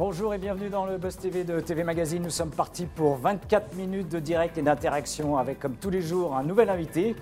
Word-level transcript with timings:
Bonjour 0.00 0.32
et 0.32 0.38
bienvenue 0.38 0.70
dans 0.70 0.86
le 0.86 0.96
Buzz 0.96 1.18
TV 1.18 1.44
de 1.44 1.60
TV 1.60 1.84
Magazine. 1.84 2.22
Nous 2.22 2.30
sommes 2.30 2.52
partis 2.52 2.86
pour 2.86 3.16
24 3.16 3.74
minutes 3.74 4.08
de 4.08 4.18
direct 4.18 4.56
et 4.56 4.62
d'interaction 4.62 5.36
avec, 5.36 5.60
comme 5.60 5.76
tous 5.76 5.90
les 5.90 6.00
jours, 6.00 6.34
un 6.34 6.42
nouvel 6.42 6.70
invité. 6.70 7.14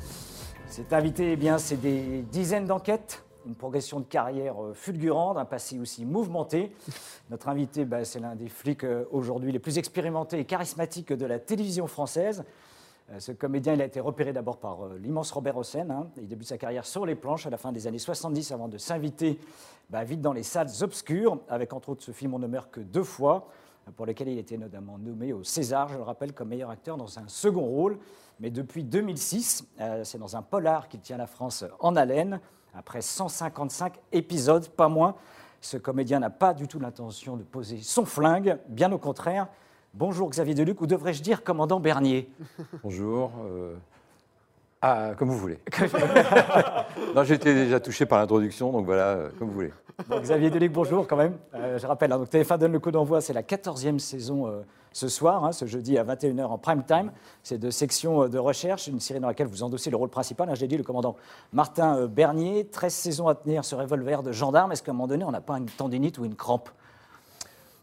Cet 0.69 0.93
invité, 0.93 1.33
eh 1.33 1.37
bien, 1.37 1.59
c'est 1.59 1.81
des 1.81 2.23
dizaines 2.31 2.67
d'enquêtes, 2.67 3.25
une 3.49 3.57
progression 3.57 3.99
de 3.99 4.05
carrière 4.05 4.63
euh, 4.63 4.75
fulgurante, 4.75 5.39
un 5.39 5.45
passé 5.45 5.81
aussi 5.81 6.05
mouvementé. 6.05 6.71
Notre 7.31 7.49
invité, 7.49 7.85
bah, 7.85 8.05
c'est 8.05 8.21
l'un 8.21 8.37
des 8.37 8.49
flics 8.49 8.85
euh, 8.85 9.07
aujourd'hui 9.11 9.51
les 9.51 9.59
plus 9.59 9.77
expérimentés 9.79 10.39
et 10.39 10.45
charismatiques 10.45 11.13
de 11.13 11.27
la 11.27 11.41
télévision 11.41 11.89
française. 11.89 12.45
Euh, 13.11 13.21
Ce 13.21 13.33
comédien, 13.33 13.75
il 13.75 13.83
a 13.83 13.85
été 13.85 14.01
repéré 14.01 14.33
d'abord 14.33 14.59
par 14.59 14.85
euh, 14.85 14.99
l'immense 14.99 15.31
Robert 15.33 15.57
Hossein. 15.57 15.89
hein. 15.91 16.09
Il 16.17 16.29
débute 16.29 16.49
sa 16.49 16.59
carrière 16.59 16.85
sur 16.87 17.07
les 17.07 17.15
planches 17.15 17.47
à 17.47 17.51
la 17.51 17.57
fin 17.57 17.73
des 17.73 17.87
années 17.87 17.99
70 17.99 18.53
avant 18.53 18.69
de 18.69 18.79
s'inviter 18.79 19.39
bah, 19.91 20.05
vite 20.05 20.21
dans 20.21 20.33
les 20.33 20.43
salles 20.43 20.69
obscures, 20.83 21.39
avec 21.49 21.73
entre 21.73 21.91
autres 21.91 22.03
ce 22.03 22.13
film 22.13 22.35
On 22.35 22.39
ne 22.39 22.47
meurt 22.47 22.71
que 22.71 22.81
deux 22.81 23.05
fois, 23.05 23.49
euh, 23.87 23.91
pour 23.97 24.07
lequel 24.07 24.29
il 24.29 24.39
était 24.39 24.59
notamment 24.59 24.99
nommé 24.99 25.33
au 25.33 25.43
César, 25.45 25.89
je 25.89 25.97
le 25.97 26.03
rappelle, 26.03 26.33
comme 26.33 26.49
meilleur 26.49 26.71
acteur 26.71 26.97
dans 26.97 27.19
un 27.19 27.29
second 27.29 27.65
rôle. 27.65 27.99
Mais 28.41 28.51
depuis 28.51 28.85
2006, 28.85 29.67
euh, 29.81 30.05
c'est 30.05 30.19
dans 30.19 30.37
un 30.37 30.43
polar 30.43 30.89
qui 30.89 30.99
tient 30.99 31.17
la 31.17 31.27
France 31.27 31.65
en 31.81 31.97
haleine. 31.97 32.41
Après 32.75 33.01
155 33.01 33.95
épisodes, 34.13 34.69
pas 34.69 34.89
moins, 34.89 35.17
ce 35.61 35.77
comédien 35.77 36.21
n'a 36.21 36.31
pas 36.31 36.55
du 36.55 36.69
tout 36.69 36.79
l'intention 36.79 37.37
de 37.37 37.43
poser 37.43 37.79
son 37.79 38.05
flingue, 38.05 38.59
bien 38.69 38.93
au 38.93 38.99
contraire. 38.99 39.49
Bonjour 39.95 40.31
Xavier 40.31 40.55
Deluc, 40.55 40.81
ou 40.81 40.87
devrais-je 40.87 41.23
dire 41.23 41.43
commandant 41.43 41.81
Bernier? 41.81 42.31
Bonjour. 42.85 43.33
euh, 43.45 43.75
Ah, 44.81 45.13
comme 45.19 45.31
vous 45.31 45.39
voulez. 45.39 45.59
non, 47.17 47.25
été 47.25 47.55
déjà 47.55 47.81
touché 47.81 48.07
par 48.07 48.19
l'introduction, 48.21 48.71
donc 48.71 48.85
voilà, 48.85 49.07
euh, 49.09 49.31
comme 49.39 49.49
vous 49.49 49.55
voulez. 49.55 49.73
Bon, 50.09 50.21
Xavier 50.21 50.51
Delic, 50.51 50.73
bonjour 50.73 51.09
quand 51.09 51.17
même. 51.17 51.37
Euh, 51.55 51.79
je 51.79 51.87
rappelle, 51.87 52.13
hein, 52.13 52.19
donc 52.19 52.29
TF1 52.29 52.59
donne 52.59 52.73
le 52.73 52.79
coup 52.79 52.93
d'envoi, 52.93 53.21
c'est 53.21 53.33
la 53.33 53.43
14e 53.43 53.99
saison 53.99 54.47
euh, 54.47 54.61
ce 54.93 55.09
soir, 55.09 55.45
hein, 55.45 55.51
ce 55.51 55.65
jeudi 55.67 55.99
à 55.99 56.05
21h 56.05 56.45
en 56.45 56.59
prime 56.59 56.85
time. 56.85 57.11
C'est 57.43 57.59
de 57.59 57.71
section 57.71 58.29
de 58.29 58.39
recherche, 58.39 58.87
une 58.87 59.01
série 59.01 59.19
dans 59.19 59.27
laquelle 59.27 59.49
vous 59.49 59.65
endossez 59.65 59.91
le 59.91 59.97
rôle 59.97 60.11
principal. 60.11 60.49
Hein, 60.49 60.55
J'ai 60.55 60.69
dit 60.69 60.77
le 60.77 60.85
commandant 60.85 61.17
Martin 61.53 62.07
Bernier, 62.07 62.67
13 62.67 62.93
saisons 62.95 63.27
à 63.27 63.35
tenir 63.35 63.65
ce 63.65 63.75
revolver 63.75 64.23
de 64.23 64.31
gendarme. 64.31 64.71
Est-ce 64.71 64.83
qu'à 64.85 64.93
un 64.93 64.95
moment 64.95 65.09
donné, 65.09 65.25
on 65.25 65.33
n'a 65.33 65.41
pas 65.41 65.59
une 65.59 65.67
tendinite 65.67 66.19
ou 66.19 66.25
une 66.25 66.37
crampe? 66.37 66.69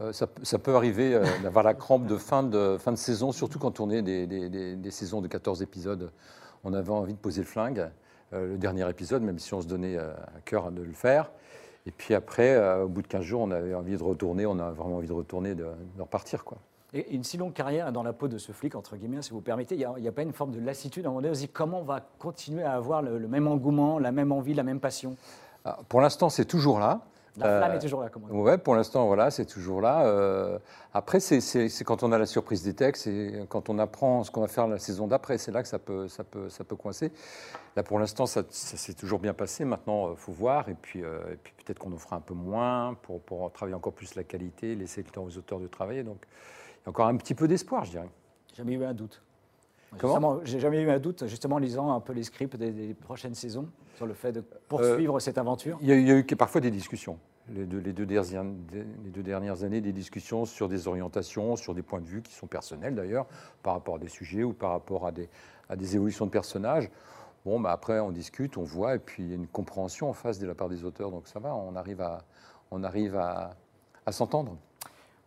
Euh, 0.02 0.12
ça, 0.12 0.28
ça 0.44 0.60
peut 0.60 0.76
arriver 0.76 1.14
euh, 1.16 1.24
d'avoir 1.44 1.64
la 1.64 1.74
crampe 1.74 2.06
de 2.06 2.18
fin, 2.18 2.44
de 2.44 2.78
fin 2.78 2.92
de 2.92 2.98
saison, 2.98 3.32
surtout 3.32 3.60
quand 3.60 3.80
on 3.80 3.90
est 3.90 4.02
des, 4.02 4.28
des- 4.28 4.50
des- 4.50 4.76
des 4.76 4.92
saisons 4.92 5.22
de 5.22 5.28
14 5.28 5.62
épisodes. 5.62 6.12
On 6.64 6.74
avait 6.74 6.90
envie 6.92 7.14
de 7.14 7.18
poser 7.20 7.42
le 7.42 7.48
flingue, 7.48 7.90
euh, 8.34 8.48
le 8.48 8.58
dernier 8.58 8.90
épisode, 8.90 9.22
même 9.24 9.40
si 9.40 9.54
on 9.54 9.62
se 9.62 9.68
donnait 9.68 9.98
à 9.98 10.16
cœur 10.44 10.72
de 10.72 10.82
le 10.82 10.94
faire. 10.94 11.32
Et 11.88 11.92
puis 11.92 12.14
après, 12.16 12.58
au 12.82 12.88
bout 12.88 13.04
de 13.04 13.08
15 13.08 13.22
jours, 13.22 13.42
on 13.42 13.52
avait 13.52 13.76
envie 13.76 13.96
de 13.96 14.02
retourner, 14.02 14.48
on 14.48 14.58
a 14.58 14.72
vraiment 14.72 14.96
envie 14.98 15.08
de 15.08 15.14
retourner, 15.14 15.54
de, 15.54 15.68
de 15.96 16.02
repartir. 16.02 16.44
Quoi. 16.44 16.58
Et 16.96 17.14
une 17.14 17.24
si 17.24 17.38
longue 17.38 17.54
carrière 17.54 17.92
dans 17.92 18.02
la 18.02 18.12
peau 18.12 18.28
de 18.28 18.40
ce 18.40 18.52
flic, 18.54 18.74
entre 18.74 18.96
guillemets, 18.98 19.22
si 19.22 19.32
vous 19.32 19.42
permettez, 19.42 19.76
il 19.76 19.88
n'y 20.02 20.08
a, 20.08 20.12
pas 20.12 20.24
une 20.24 20.34
forme 20.34 20.52
de 20.52 20.60
lassitude 20.60 21.06
à 21.06 21.10
un 21.10 21.12
moment 21.12 21.22
donné 21.22 21.48
comment 21.48 21.82
on 21.82 21.84
va 21.84 22.02
continuer 22.18 22.64
à 22.64 22.72
avoir 22.74 23.04
le, 23.04 23.20
le 23.20 23.28
même 23.28 23.48
engouement, 23.48 24.00
la 24.00 24.12
même 24.12 24.32
envie, 24.32 24.56
la 24.56 24.64
même 24.64 24.80
passion? 24.80 25.16
Ah, 25.64 25.78
Pour 25.88 26.02
l'instant, 26.02 26.30
c'est 26.30 26.46
toujours 26.46 26.80
là. 26.80 27.02
La 27.38 27.46
flamme 27.60 27.72
Euh, 27.72 27.76
est 27.76 27.80
toujours 27.80 28.02
là, 28.02 28.10
comme 28.10 28.24
on 28.24 28.28
dit. 28.28 28.34
Ouais, 28.34 28.58
pour 28.58 28.76
l'instant, 28.76 29.08
voilà, 29.08 29.30
c'est 29.30 29.46
toujours 29.46 29.82
là. 29.82 30.06
Euh, 30.06 30.58
après, 30.94 31.20
c'est- 31.20 31.84
quand 31.84 32.04
on 32.04 32.12
a 32.12 32.18
la 32.18 32.26
surprise 32.26 32.64
des 32.64 32.74
textes 32.74 33.08
et 33.08 33.46
quand 33.50 33.70
on 33.70 33.78
apprend 33.78 34.24
ce 34.24 34.32
qu'on 34.32 34.42
va 34.42 34.48
faire 34.48 34.68
la 34.68 34.80
saison 34.80 35.08
d'après, 35.08 35.38
c'est 35.38 35.52
là 35.52 35.62
que 35.62 35.68
ça 35.68 35.78
peut, 35.80 36.08
ça 36.08 36.24
peut, 36.24 36.50
ça 36.50 36.64
peut 36.64 36.76
coincer. 36.78 37.12
Là, 37.76 37.84
pour 37.84 38.00
l'instant, 38.00 38.26
ça, 38.26 38.44
ça 38.50 38.78
s'est 38.78 38.94
toujours 38.94 39.20
bien 39.20 39.34
passé. 39.34 39.66
Maintenant, 39.66 40.12
il 40.12 40.18
faut 40.18 40.32
voir. 40.32 40.70
Et 40.70 40.76
puis, 40.76 41.04
euh, 41.04 41.20
et 41.34 41.36
puis 41.36 41.54
peut-être 41.66 41.80
qu'on 41.80 41.92
en 41.94 41.98
fera 41.98 42.16
un 42.16 42.22
peu 42.22 42.34
moins 42.34 42.96
pour, 43.02 43.20
pour 43.22 43.52
travailler 43.52 43.76
encore 43.76 43.94
plus 43.94 44.16
la 44.16 44.24
qualité, 44.24 44.76
laisser 44.76 45.04
le 45.04 45.10
temps 45.10 45.24
aux 45.26 45.38
auteurs 45.38 45.60
de 45.60 45.68
travailler. 45.68 46.04
Donc, 46.04 46.20
il 46.24 46.86
y 46.86 46.88
a 46.88 46.90
encore 46.92 47.08
un 47.08 47.18
petit 47.18 47.36
peu 47.36 47.48
d'espoir, 47.48 47.84
je 47.84 47.92
dirais. 47.92 48.10
Jamais 48.56 48.74
eu 48.76 48.86
un 48.86 48.94
doute. 48.94 49.22
Comment? 49.98 50.40
J'ai 50.44 50.60
jamais 50.60 50.82
eu 50.82 50.90
un 50.90 51.00
doute, 51.00 51.26
justement, 51.26 51.56
en 51.56 51.60
lisant 51.60 51.94
un 51.94 52.02
peu 52.02 52.12
les 52.12 52.24
scripts 52.24 52.58
des, 52.58 52.72
des 52.72 52.94
prochaines 52.94 53.36
saisons, 53.36 53.68
sur 53.96 54.06
le 54.06 54.14
fait 54.14 54.34
de 54.34 54.42
poursuivre 54.42 55.20
cette 55.22 55.38
aventure. 55.38 55.78
Il 55.82 55.88
y, 55.88 55.92
a, 55.94 55.96
il 55.96 56.06
y 56.08 56.12
a 56.12 56.16
eu 56.18 56.26
parfois 56.26 56.60
des 56.60 56.72
discussions. 56.72 57.18
Les 57.54 57.66
deux, 57.66 58.06
dernières, 59.22 59.64
années, 59.64 59.82
des 59.82 59.92
discussions 59.92 60.46
sur 60.46 60.68
des 60.68 60.88
orientations, 60.88 61.56
sur 61.56 61.76
des 61.76 61.84
points 61.84 62.02
de 62.02 62.08
vue 62.08 62.22
qui 62.24 62.34
sont 62.34 62.48
personnels 62.48 62.96
d'ailleurs, 62.96 63.28
par 63.62 63.74
rapport 63.74 63.96
à 63.96 64.00
des 64.00 64.08
sujets 64.08 64.44
ou 64.44 64.54
par 64.54 64.72
rapport 64.72 65.06
à 65.06 65.12
des, 65.12 65.96
évolutions 65.96 66.26
de 66.26 66.32
personnages. 66.32 66.90
Bon, 67.46 67.60
bah 67.60 67.72
après, 67.72 68.00
on 68.00 68.12
discute, 68.12 68.58
on 68.58 68.64
voit, 68.64 68.96
et 68.96 69.00
puis 69.00 69.24
il 69.24 69.30
y 69.30 69.34
a 69.34 69.36
une 69.36 69.48
compréhension 69.48 70.10
en 70.10 70.14
face 70.14 70.40
de 70.40 70.48
la 70.48 70.56
part 70.56 70.70
des 70.70 70.84
auteurs, 70.84 71.12
donc 71.12 71.28
ça 71.28 71.40
va, 71.40 71.54
on 71.54 71.76
arrive 71.76 72.02
à, 72.02 72.24
on 72.72 72.84
arrive 72.84 73.16
à, 73.16 73.56
à 74.08 74.12
s'entendre. 74.12 74.58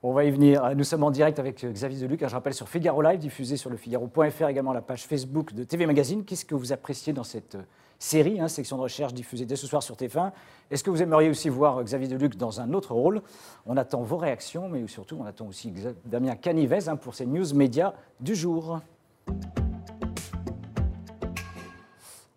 On 0.03 0.13
va 0.13 0.25
y 0.25 0.31
venir. 0.31 0.77
Nous 0.77 0.85
sommes 0.85 1.03
en 1.03 1.11
direct 1.11 1.41
avec 1.41 1.65
euh, 1.65 1.73
Xavier 1.73 2.01
Deluc, 2.01 2.23
hein, 2.23 2.29
je 2.29 2.35
rappelle, 2.35 2.55
sur 2.55 2.69
Figaro 2.69 3.03
Live, 3.03 3.19
diffusé 3.19 3.57
sur 3.57 3.69
le 3.69 3.77
Figaro.fr, 3.77 4.47
également 4.47 4.73
la 4.73 4.81
page 4.81 5.05
Facebook 5.05 5.53
de 5.53 5.65
TV 5.65 5.87
Magazine. 5.87 6.25
Qu'est-ce 6.25 6.45
que 6.45 6.55
vous 6.55 6.73
appréciez 6.73 7.13
dans 7.13 7.25
cette 7.25 7.57
euh, 7.57 7.63
série, 7.99 8.41
hein, 8.41 8.49
section 8.49 8.77
de 8.77 8.83
recherche 8.83 9.13
diffusée 9.13 9.45
dès 9.45 9.57
ce 9.57 9.67
soir 9.67 9.83
sur 9.83 9.97
TF1 9.97 10.33
Est-ce 10.71 10.85
que 10.85 10.91
vous 10.91 11.03
aimeriez 11.03 11.29
aussi 11.29 11.49
voir 11.49 11.79
euh, 11.79 11.83
Xavier 11.83 12.09
Deluc 12.09 12.37
dans 12.37 12.61
un 12.61 12.73
autre 12.73 12.95
rôle? 12.95 13.23
On 13.67 13.77
attend 13.77 14.03
vos 14.03 14.17
réactions, 14.17 14.69
mais 14.69 14.87
surtout, 14.87 15.17
on 15.21 15.25
attend 15.25 15.47
aussi 15.47 15.73
Damien 16.05 16.37
Canivez 16.37 16.89
hein, 16.89 16.97
pour 16.97 17.15
ses 17.15 17.27
news 17.27 17.55
médias 17.55 17.95
du 18.21 18.35
jour. 18.35 18.81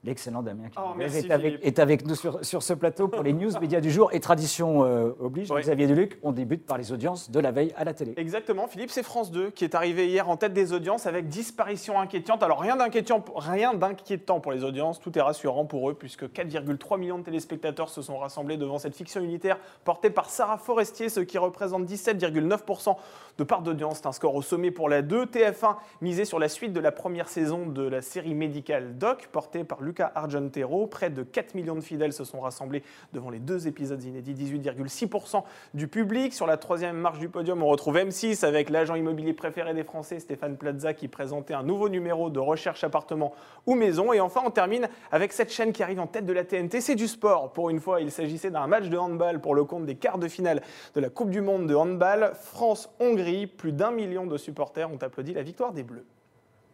L'excellent 0.03 0.41
Damien 0.41 0.63
Oh, 0.77 0.93
Canivez 0.97 0.97
merci, 0.97 1.27
est, 1.27 1.31
avec, 1.31 1.59
est 1.65 1.79
avec 1.79 2.07
nous 2.07 2.15
sur, 2.15 2.43
sur 2.43 2.63
ce 2.63 2.73
plateau 2.73 3.07
pour 3.07 3.21
les 3.21 3.33
news 3.33 3.51
médias 3.59 3.81
du 3.81 3.91
jour. 3.91 4.09
Et 4.13 4.19
tradition 4.19 4.83
euh, 4.83 5.11
oblige, 5.19 5.51
Oui. 5.51 5.61
Xavier 5.61 5.85
Deluc, 5.85 6.17
on 6.23 6.31
débute 6.31 6.65
par 6.65 6.79
les 6.79 6.91
audiences 6.91 7.29
de 7.29 7.39
la 7.39 7.51
veille 7.51 7.71
à 7.77 7.83
la 7.83 7.93
télé. 7.93 8.13
Exactement, 8.17 8.67
Philippe, 8.67 8.89
c'est 8.89 9.03
France 9.03 9.31
2 9.31 9.51
qui 9.51 9.63
est 9.63 9.75
arrivé 9.75 10.07
hier 10.07 10.27
en 10.27 10.37
tête 10.37 10.53
des 10.53 10.73
audiences 10.73 11.05
avec 11.05 11.27
disparition 11.27 11.99
inquiétante. 11.99 12.41
Alors 12.41 12.61
rien 12.61 12.77
d'inquiétant, 12.77 13.23
rien 13.35 13.75
d'inquiétant 13.75 14.39
pour 14.39 14.51
les 14.51 14.63
audiences, 14.63 14.99
tout 14.99 15.15
est 15.19 15.21
rassurant 15.21 15.65
pour 15.65 15.87
eux 15.91 15.93
puisque 15.93 16.23
4,3 16.23 16.99
millions 16.99 17.19
de 17.19 17.23
téléspectateurs 17.23 17.89
se 17.89 18.01
sont 18.01 18.17
rassemblés 18.17 18.57
devant 18.57 18.79
cette 18.79 18.95
fiction 18.95 19.21
unitaire 19.21 19.59
portée 19.83 20.09
par 20.09 20.31
Sarah 20.31 20.57
Forestier, 20.57 21.09
ce 21.09 21.19
qui 21.19 21.37
représente 21.37 21.85
17,9% 21.85 22.95
de 23.37 23.43
part 23.43 23.61
d'audience. 23.61 23.97
C'est 23.97 24.07
un 24.07 24.11
score 24.13 24.33
au 24.33 24.41
sommet 24.41 24.71
pour 24.71 24.89
la 24.89 25.03
2. 25.03 25.25
TF1 25.25 25.75
misait 26.01 26.25
sur 26.25 26.39
la 26.39 26.49
suite 26.49 26.73
de 26.73 26.79
la 26.79 26.91
première 26.91 27.29
saison 27.29 27.67
de 27.67 27.83
la 27.83 28.01
série 28.01 28.33
médicale 28.33 28.97
Doc 28.97 29.29
portée 29.31 29.63
par 29.63 29.79
Luca 29.91 30.09
Argentero. 30.15 30.87
Près 30.87 31.09
de 31.09 31.21
4 31.21 31.53
millions 31.53 31.75
de 31.75 31.81
fidèles 31.81 32.13
se 32.13 32.23
sont 32.23 32.39
rassemblés 32.39 32.81
devant 33.11 33.29
les 33.29 33.39
deux 33.39 33.67
épisodes 33.67 34.01
inédits, 34.01 34.33
18,6% 34.33 35.43
du 35.73 35.89
public. 35.89 36.33
Sur 36.33 36.47
la 36.47 36.55
troisième 36.55 36.95
marche 36.95 37.19
du 37.19 37.27
podium, 37.27 37.61
on 37.61 37.67
retrouve 37.67 37.97
M6 37.97 38.45
avec 38.45 38.69
l'agent 38.69 38.95
immobilier 38.95 39.33
préféré 39.33 39.73
des 39.73 39.83
Français, 39.83 40.19
Stéphane 40.19 40.55
Plaza, 40.55 40.93
qui 40.93 41.09
présentait 41.09 41.53
un 41.53 41.63
nouveau 41.63 41.89
numéro 41.89 42.29
de 42.29 42.39
recherche 42.39 42.85
appartement 42.85 43.33
ou 43.65 43.75
maison. 43.75 44.13
Et 44.13 44.21
enfin, 44.21 44.41
on 44.45 44.49
termine 44.49 44.87
avec 45.11 45.33
cette 45.33 45.51
chaîne 45.51 45.73
qui 45.73 45.83
arrive 45.83 45.99
en 45.99 46.07
tête 46.07 46.25
de 46.25 46.31
la 46.31 46.45
TNT. 46.45 46.79
C'est 46.79 46.95
du 46.95 47.09
sport. 47.09 47.51
Pour 47.51 47.69
une 47.69 47.81
fois, 47.81 47.99
il 47.99 48.11
s'agissait 48.11 48.49
d'un 48.49 48.67
match 48.67 48.87
de 48.87 48.97
handball 48.97 49.41
pour 49.41 49.55
le 49.55 49.65
compte 49.65 49.85
des 49.85 49.95
quarts 49.95 50.19
de 50.19 50.29
finale 50.29 50.61
de 50.95 51.01
la 51.01 51.09
Coupe 51.09 51.31
du 51.31 51.41
Monde 51.41 51.67
de 51.67 51.75
handball. 51.75 52.31
France-Hongrie, 52.35 53.47
plus 53.47 53.73
d'un 53.73 53.91
million 53.91 54.25
de 54.25 54.37
supporters 54.37 54.89
ont 54.89 54.99
applaudi 55.01 55.33
la 55.33 55.43
victoire 55.43 55.73
des 55.73 55.83
Bleus. 55.83 56.05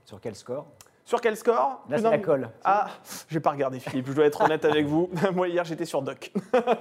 Sur 0.05 0.21
quel 0.21 0.35
score? 0.35 0.67
Sur 1.07 1.21
quel 1.21 1.37
score 1.37 1.85
Là, 1.87 1.99
c'est 1.99 2.03
la 2.03 2.17
colle. 2.17 2.49
Ah, 2.65 2.89
je 3.29 3.35
vais 3.35 3.39
pas 3.39 3.51
regarder 3.51 3.79
Philippe, 3.79 4.07
je 4.09 4.11
dois 4.11 4.25
être 4.25 4.41
honnête 4.41 4.65
avec 4.65 4.85
vous. 4.87 5.09
Moi 5.33 5.47
hier 5.47 5.63
j'étais 5.63 5.85
sur 5.85 6.01
Doc. 6.01 6.33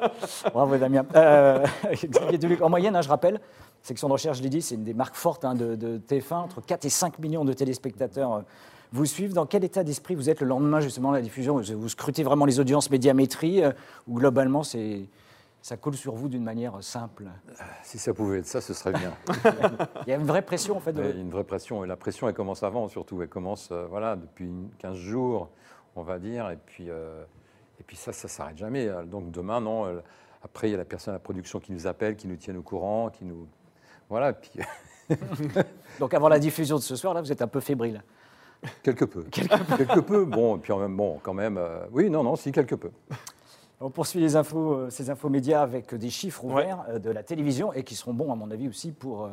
Bravo 0.53 0.77
Damien. 0.79 1.07
Euh, 1.15 1.65
en 2.61 2.69
moyenne, 2.69 2.97
hein, 2.97 3.03
je 3.03 3.09
rappelle, 3.09 3.41
section 3.83 4.09
de 4.09 4.15
recherche, 4.15 4.39
je 4.39 4.43
l'ai 4.43 4.49
dit, 4.49 4.63
c'est 4.63 4.75
une 4.75 4.83
des 4.83 4.95
marques 4.95 5.15
fortes 5.15 5.45
hein, 5.45 5.55
de, 5.55 5.77
de 5.77 5.99
TF1, 5.99 6.35
entre 6.35 6.61
4 6.61 6.87
et 6.87 6.89
5 6.89 7.21
millions 7.21 7.45
de 7.45 7.53
téléspectateurs 7.53 8.33
euh, 8.33 8.41
vous 8.91 9.07
suivent. 9.07 9.33
Dans 9.33 9.47
quel 9.47 9.63
état 9.63 9.85
d'esprit 9.85 10.17
vous 10.17 10.29
êtes 10.29 10.41
le 10.41 10.49
lendemain 10.49 10.81
justement 10.81 11.13
de 11.13 11.19
la 11.19 11.23
diffusion? 11.23 11.61
Vous 11.61 11.81
vous 11.81 11.89
scrutez 11.89 12.25
vraiment 12.25 12.47
les 12.47 12.59
audiences 12.59 12.91
médiamétrie 12.91 13.63
euh, 13.63 13.71
ou 14.09 14.19
globalement 14.19 14.65
c'est, 14.65 15.03
ça 15.63 15.77
coule 15.77 15.97
sur 15.97 16.15
vous 16.15 16.29
d'une 16.29 16.45
manière 16.45 16.83
simple 16.83 17.27
Si 17.83 17.99
ça 17.99 18.15
pouvait 18.15 18.39
être 18.39 18.47
ça, 18.47 18.61
ce 18.61 18.73
serait 18.73 18.93
bien. 18.93 19.13
Il 20.07 20.11
y 20.11 20.13
a 20.13 20.17
une 20.17 20.27
vraie 20.27 20.43
pression 20.43 20.77
en 20.77 20.81
fait. 20.81 20.93
de- 20.93 21.03
Ouais, 21.03 21.11
Il 21.11 21.17
y 21.17 21.19
a 21.19 21.23
une 21.23 21.31
vraie 21.31 21.45
pression. 21.45 21.83
Et 21.85 21.89
la 21.89 21.97
pression, 21.97 22.29
elle 22.29 22.35
commence 22.35 22.63
avant, 22.63 22.87
surtout. 22.89 23.21
Elle 23.23 23.29
commence 23.29 23.71
euh, 23.73 23.87
voilà, 23.91 24.15
depuis 24.17 24.49
15 24.79 24.97
jours, 24.97 25.49
on 25.97 26.03
va 26.03 26.19
dire. 26.21 26.49
Et 26.51 26.57
puis, 26.57 26.89
euh, 26.89 27.25
et 27.81 27.83
puis 27.83 27.97
ça, 27.97 28.13
ça 28.13 28.29
ne 28.29 28.31
s'arrête 28.31 28.57
jamais. 28.59 28.89
Donc 29.07 29.33
demain, 29.33 29.61
non. 29.61 29.87
euh, 29.87 30.01
Après, 30.45 30.69
il 30.69 30.73
y 30.73 30.75
a 30.75 30.79
la 30.79 30.85
personne 30.85 31.13
à 31.15 31.17
la 31.17 31.21
production 31.21 31.59
qui 31.59 31.73
nous 31.73 31.87
appelle, 31.89 32.15
qui 32.15 32.29
nous 32.29 32.37
tienne 32.37 32.57
au 32.59 32.63
courant, 32.63 33.11
qui 33.11 33.25
nous. 33.25 33.49
Voilà, 34.09 34.33
puis 34.35 34.53
Donc 35.99 36.15
avant 36.15 36.29
la 36.29 36.39
diffusion 36.39 36.77
de 36.77 36.83
ce 36.83 36.95
soir, 36.95 37.13
là, 37.13 37.21
vous 37.23 37.33
êtes 37.33 37.43
un 37.43 37.49
peu 37.49 37.59
fébrile. 37.61 38.03
quelque 38.85 39.05
peu. 39.05 39.23
quelque 39.25 40.01
peu. 40.01 40.25
Bon, 40.25 40.57
et 40.57 40.61
puis 40.61 40.73
en 40.73 40.79
même, 40.79 40.97
bon, 40.97 41.19
quand 41.23 41.35
même. 41.35 41.59
euh, 41.59 41.87
oui, 41.91 42.09
non, 42.09 42.23
non, 42.23 42.37
si, 42.37 42.53
quelque 42.53 42.75
peu. 42.77 42.91
On 43.81 43.91
poursuit 43.91 44.21
les 44.21 44.37
infos, 44.37 44.73
euh, 44.73 44.91
ces 44.91 45.11
infos 45.11 45.29
médias 45.29 45.61
avec 45.61 45.95
des 45.95 46.09
chiffres 46.09 46.45
ouverts 46.45 46.85
euh, 46.89 46.99
de 46.99 47.11
la 47.11 47.23
télévision 47.23 47.73
et 47.75 47.85
qui 47.85 47.95
seront 47.95 48.15
bons, 48.15 48.33
à 48.33 48.35
mon 48.35 48.51
avis, 48.51 48.69
aussi 48.69 48.91
pour 48.91 49.27
euh, 49.27 49.31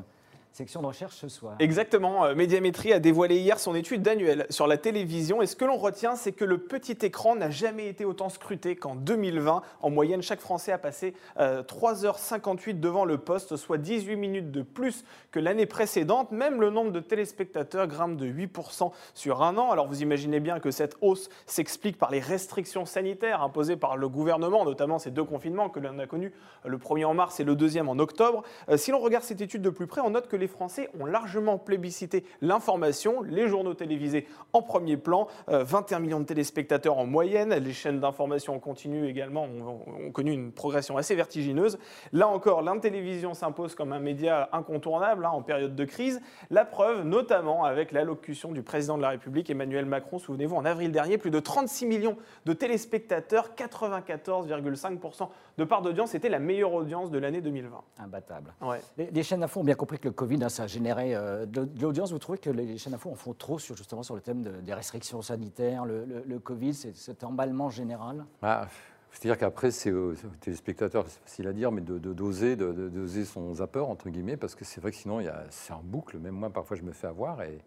Section 0.53 0.83
de 0.83 0.85
recherche 0.85 1.15
ce 1.15 1.29
soir. 1.29 1.55
Exactement. 1.57 2.25
Euh, 2.25 2.35
Médiamétrie 2.35 2.93
a 2.93 2.99
dévoilé 2.99 3.37
hier 3.37 3.57
son 3.57 3.73
étude 3.73 4.07
annuelle 4.07 4.45
sur 4.51 4.67
la 4.67 4.77
télévision. 4.77 5.41
Et 5.41 5.47
ce 5.47 5.55
que 5.55 5.65
l'on 5.65 5.77
retient, 5.77 6.15
c'est 6.15 6.31
que 6.31 6.45
le 6.45 6.59
petit 6.59 6.95
écran 7.01 7.35
n'a 7.35 7.49
jamais 7.49 7.87
été 7.87 8.05
autant 8.05 8.29
scruté 8.29 8.75
qu'en 8.75 8.93
2020. 8.93 9.63
En 9.81 9.89
moyenne, 9.89 10.21
chaque 10.21 10.41
Français 10.41 10.71
a 10.71 10.77
passé 10.77 11.15
3h58 11.39 12.79
devant 12.79 13.03
le 13.03 13.17
poste, 13.17 13.55
soit 13.55 13.79
18 13.79 14.15
minutes 14.15 14.51
de 14.51 14.61
plus 14.61 15.05
que 15.31 15.39
l'année 15.39 15.65
précédente. 15.65 16.31
Même 16.31 16.61
le 16.61 16.69
nombre 16.69 16.91
de 16.91 16.99
téléspectateurs 16.99 17.87
grimpe 17.87 18.15
de 18.15 18.27
8% 18.27 18.91
sur 19.15 19.41
un 19.41 19.57
an. 19.57 19.71
Alors 19.71 19.87
vous 19.87 20.03
imaginez 20.03 20.39
bien 20.39 20.59
que 20.59 20.69
cette 20.69 20.97
hausse 21.01 21.29
s'explique 21.47 21.97
par 21.97 22.11
les 22.11 22.19
restrictions 22.19 22.85
sanitaires 22.85 23.41
imposées 23.41 23.75
par 23.75 23.97
le 23.97 24.07
gouvernement, 24.07 24.65
notamment 24.65 24.99
ces 24.99 25.09
deux 25.09 25.23
confinements 25.23 25.69
que 25.69 25.79
l'on 25.79 25.97
a 25.97 26.05
connus, 26.05 26.31
le 26.63 26.77
premier 26.77 27.05
en 27.05 27.15
mars 27.15 27.39
et 27.39 27.43
le 27.43 27.55
deuxième 27.55 27.89
en 27.89 27.97
octobre. 27.97 28.43
Euh, 28.69 28.77
si 28.77 28.91
l'on 28.91 28.99
regarde 28.99 29.23
cette 29.23 29.41
étude 29.41 29.63
de 29.63 29.71
plus 29.71 29.87
près, 29.87 30.01
on 30.01 30.11
note 30.11 30.27
que 30.27 30.42
les 30.43 30.47
Français 30.47 30.89
ont 30.99 31.05
largement 31.05 31.57
plébiscité 31.57 32.25
l'information, 32.41 33.21
les 33.21 33.47
journaux 33.47 33.75
télévisés 33.75 34.27
en 34.51 34.61
premier 34.61 34.97
plan, 34.97 35.29
21 35.47 35.97
euh, 35.97 36.01
millions 36.01 36.19
de 36.19 36.25
téléspectateurs 36.25 36.97
en 36.97 37.05
moyenne, 37.05 37.53
les 37.53 37.71
chaînes 37.71 38.01
d'information 38.01 38.53
en 38.53 38.59
continu 38.59 39.07
également 39.07 39.43
ont, 39.45 40.11
connu 40.11 40.33
une 40.33 40.51
progression 40.51 40.97
assez 40.97 41.15
vertigineuse. 41.15 41.79
Là 42.11 42.27
encore, 42.27 42.61
l'intélévision 42.61 43.33
s'impose 43.33 43.73
comme 43.73 43.93
un 43.93 43.99
média 43.99 44.49
incontournable 44.51 45.23
hein, 45.23 45.29
en 45.29 45.41
période 45.41 45.75
de 45.75 45.85
crise. 45.85 46.21
La 46.49 46.65
preuve, 46.65 47.05
notamment 47.05 47.63
avec 47.63 47.93
l'allocution 47.93 48.51
du 48.51 48.63
président 48.63 48.97
de 48.97 49.01
la 49.01 49.09
République, 49.09 49.49
Emmanuel 49.49 49.85
Macron, 49.85 50.19
souvenez-vous, 50.19 50.57
en 50.57 50.65
avril 50.65 50.91
dernier, 50.91 51.17
plus 51.17 51.31
de 51.31 51.39
36 51.39 51.85
millions 51.85 52.17
de 52.45 52.51
téléspectateurs, 52.51 53.51
94,5% 53.55 55.29
de 55.57 55.63
part 55.63 55.81
d'audience, 55.81 56.09
c'était 56.11 56.29
la 56.29 56.39
meilleure 56.39 56.73
audience 56.73 57.11
de 57.11 57.17
l'année 57.17 57.39
2020. 57.39 57.81
Imbattable. 57.99 58.53
Les, 58.97 59.23
chaînes 59.23 59.45
ont 59.55 59.63
bien 59.63 59.75
compris 59.75 59.99
que 59.99 60.07
le 60.07 60.13
Covid, 60.13 60.32
hein, 60.41 60.49
ça 60.49 60.63
a 60.63 60.67
généré 60.67 61.15
euh, 61.15 61.45
de, 61.45 61.67
l'audience. 61.81 62.11
Vous 62.11 62.19
trouvez 62.19 62.37
que 62.37 62.49
les 62.49 62.77
chaînes 62.77 62.93
d'info 62.93 63.11
en 63.11 63.15
font 63.15 63.33
trop 63.33 63.59
sur, 63.59 63.75
justement 63.75 64.03
sur 64.03 64.15
le 64.15 64.21
thème 64.21 64.41
des 64.41 64.73
restrictions 64.73 65.21
sanitaires, 65.21 65.85
le, 65.85 66.39
Covid, 66.39 66.73
cet 66.73 67.23
emballement 67.23 67.69
général? 67.69 68.25
Ah, 68.41 68.67
C'est-à-dire 69.11 69.37
qu'après, 69.37 69.71
c'est 69.71 69.91
aux, 69.91 70.13
téléspectateurs, 70.41 71.05
c'est 71.07 71.21
facile 71.21 71.47
à 71.47 71.53
dire, 71.53 71.71
mais 71.71 71.81
de, 71.81 71.97
doser, 71.97 72.55
de, 72.55 72.71
doser 72.71 73.25
son 73.25 73.53
zapper, 73.55 73.79
entre 73.79 74.09
guillemets, 74.09 74.37
parce 74.37 74.55
que 74.55 74.65
c'est 74.65 74.81
vrai 74.81 74.91
que 74.91 74.97
sinon, 74.97 75.19
c'est 75.49 75.73
en 75.73 75.81
boucle. 75.83 76.17
Même 76.17 76.35
moi, 76.35 76.49
parfois, 76.49 76.77
je 76.77 76.83
me 76.83 76.93
fais 76.93 77.07
avoir. 77.07 77.41
Et 77.43 77.59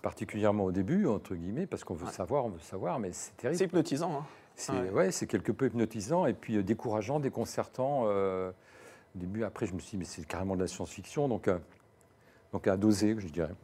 particulièrement 0.00 0.64
au 0.64 0.72
début, 0.72 1.06
entre 1.06 1.34
guillemets, 1.34 1.66
parce 1.66 1.84
qu'on 1.84 1.94
veut 1.94 2.10
savoir, 2.10 2.46
on 2.46 2.48
veut 2.48 2.58
savoir, 2.60 2.98
mais 2.98 3.12
c'est 3.12 3.36
terrible. 3.36 3.58
C'est 3.58 3.64
hypnotisant. 3.66 4.20
Hein. 4.20 4.26
C'est 4.54 4.90
ouais. 4.90 5.10
c'est 5.10 5.26
quelque 5.26 5.52
peu 5.52 5.66
hypnotisant 5.66 6.26
et 6.26 6.34
puis 6.34 6.56
euh, 6.56 6.62
décourageant, 6.62 7.20
déconcertant. 7.20 8.04
Euh, 8.06 8.50
au 9.14 9.18
début, 9.18 9.44
après, 9.44 9.66
je 9.66 9.74
me 9.74 9.78
suis 9.78 9.92
dit, 9.92 9.96
mais 9.98 10.04
c'est 10.04 10.26
carrément 10.26 10.56
de 10.56 10.60
la 10.60 10.66
science-fiction, 10.66 11.28
donc, 11.28 11.48
euh, 11.48 11.58
donc 12.52 12.68
à 12.68 12.76
doser, 12.76 13.16
je 13.18 13.28
dirais. 13.28 13.54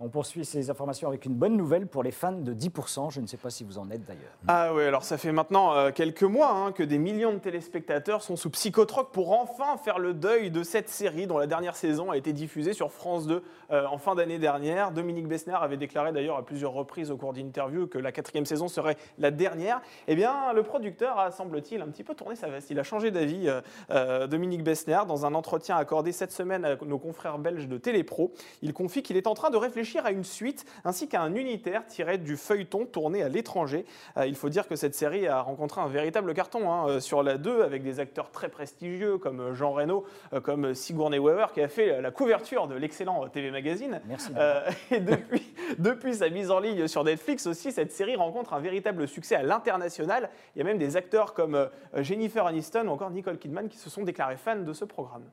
On 0.00 0.08
poursuit 0.08 0.44
ces 0.44 0.70
informations 0.70 1.08
avec 1.08 1.24
une 1.24 1.34
bonne 1.34 1.56
nouvelle 1.56 1.88
pour 1.88 2.04
les 2.04 2.12
fans 2.12 2.30
de 2.30 2.54
10%. 2.54 3.10
Je 3.10 3.20
ne 3.20 3.26
sais 3.26 3.36
pas 3.36 3.50
si 3.50 3.64
vous 3.64 3.78
en 3.78 3.90
êtes 3.90 4.04
d'ailleurs. 4.04 4.30
Ah 4.46 4.72
oui, 4.72 4.84
alors 4.84 5.02
ça 5.02 5.18
fait 5.18 5.32
maintenant 5.32 5.74
euh, 5.74 5.90
quelques 5.90 6.22
mois 6.22 6.52
hein, 6.52 6.70
que 6.70 6.84
des 6.84 6.98
millions 6.98 7.32
de 7.32 7.38
téléspectateurs 7.38 8.22
sont 8.22 8.36
sous 8.36 8.50
psychotroque 8.50 9.10
pour 9.10 9.32
enfin 9.32 9.76
faire 9.76 9.98
le 9.98 10.14
deuil 10.14 10.52
de 10.52 10.62
cette 10.62 10.88
série 10.88 11.26
dont 11.26 11.36
la 11.36 11.48
dernière 11.48 11.74
saison 11.74 12.12
a 12.12 12.16
été 12.16 12.32
diffusée 12.32 12.74
sur 12.74 12.92
France 12.92 13.26
2 13.26 13.42
euh, 13.72 13.86
en 13.86 13.98
fin 13.98 14.14
d'année 14.14 14.38
dernière. 14.38 14.92
Dominique 14.92 15.26
Bessner 15.26 15.56
avait 15.60 15.76
déclaré 15.76 16.12
d'ailleurs 16.12 16.36
à 16.36 16.44
plusieurs 16.44 16.74
reprises 16.74 17.10
au 17.10 17.16
cours 17.16 17.32
d'interviews 17.32 17.88
que 17.88 17.98
la 17.98 18.12
quatrième 18.12 18.46
saison 18.46 18.68
serait 18.68 18.96
la 19.18 19.32
dernière. 19.32 19.80
Eh 20.06 20.14
bien, 20.14 20.52
le 20.52 20.62
producteur 20.62 21.18
a, 21.18 21.32
semble-t-il, 21.32 21.82
un 21.82 21.88
petit 21.88 22.04
peu 22.04 22.14
tourné 22.14 22.36
sa 22.36 22.48
veste. 22.48 22.70
Il 22.70 22.78
a 22.78 22.84
changé 22.84 23.10
d'avis, 23.10 23.50
euh, 23.90 24.28
Dominique 24.28 24.62
Bessner, 24.62 25.00
dans 25.08 25.26
un 25.26 25.34
entretien 25.34 25.76
accordé 25.76 26.12
cette 26.12 26.30
semaine 26.30 26.64
à 26.64 26.76
nos 26.76 26.98
confrères 27.00 27.38
belges 27.38 27.66
de 27.66 27.78
Télépro. 27.78 28.32
Il 28.62 28.72
confie 28.72 29.02
qu'il 29.02 29.16
est 29.16 29.26
en 29.26 29.34
train 29.34 29.50
de 29.50 29.56
réfléchir 29.56 29.87
à 29.96 30.10
une 30.10 30.24
suite 30.24 30.64
ainsi 30.84 31.08
qu'à 31.08 31.22
un 31.22 31.34
unitaire 31.34 31.86
tiré 31.86 32.18
du 32.18 32.36
feuilleton 32.36 32.86
tourné 32.86 33.22
à 33.22 33.28
l'étranger. 33.28 33.84
Euh, 34.16 34.26
il 34.26 34.34
faut 34.34 34.48
dire 34.48 34.68
que 34.68 34.76
cette 34.76 34.94
série 34.94 35.26
a 35.26 35.40
rencontré 35.40 35.80
un 35.80 35.88
véritable 35.88 36.34
carton 36.34 36.70
hein, 36.70 36.88
euh, 36.88 37.00
sur 37.00 37.22
la 37.22 37.38
2 37.38 37.62
avec 37.62 37.82
des 37.82 38.00
acteurs 38.00 38.30
très 38.30 38.48
prestigieux 38.48 39.18
comme 39.18 39.40
euh, 39.40 39.54
Jean 39.54 39.72
Reno, 39.72 40.04
comme 40.42 40.74
Sigourney 40.74 41.18
Weaver 41.18 41.46
qui 41.54 41.60
a 41.60 41.68
fait 41.68 42.00
la 42.00 42.10
couverture 42.10 42.68
de 42.68 42.74
l'excellent 42.74 43.28
TV 43.28 43.50
Magazine. 43.50 44.00
Merci. 44.06 44.30
et 44.90 45.00
depuis, 45.00 45.54
depuis 45.78 46.14
sa 46.14 46.28
mise 46.28 46.50
en 46.50 46.60
ligne 46.60 46.86
sur 46.86 47.04
Netflix 47.04 47.46
aussi, 47.46 47.72
cette 47.72 47.92
série 47.92 48.16
rencontre 48.16 48.52
un 48.52 48.60
véritable 48.60 49.08
succès 49.08 49.36
à 49.36 49.42
l'international. 49.42 50.30
Il 50.54 50.58
y 50.58 50.62
a 50.62 50.64
même 50.64 50.78
des 50.78 50.96
acteurs 50.96 51.34
comme 51.34 51.68
Jennifer 51.96 52.46
Aniston 52.46 52.86
ou 52.88 52.90
encore 52.90 53.10
Nicole 53.10 53.38
Kidman 53.38 53.68
qui 53.68 53.78
se 53.78 53.90
sont 53.90 54.02
déclarés 54.02 54.36
fans 54.36 54.56
de 54.56 54.72
ce 54.72 54.84
programme 54.84 55.24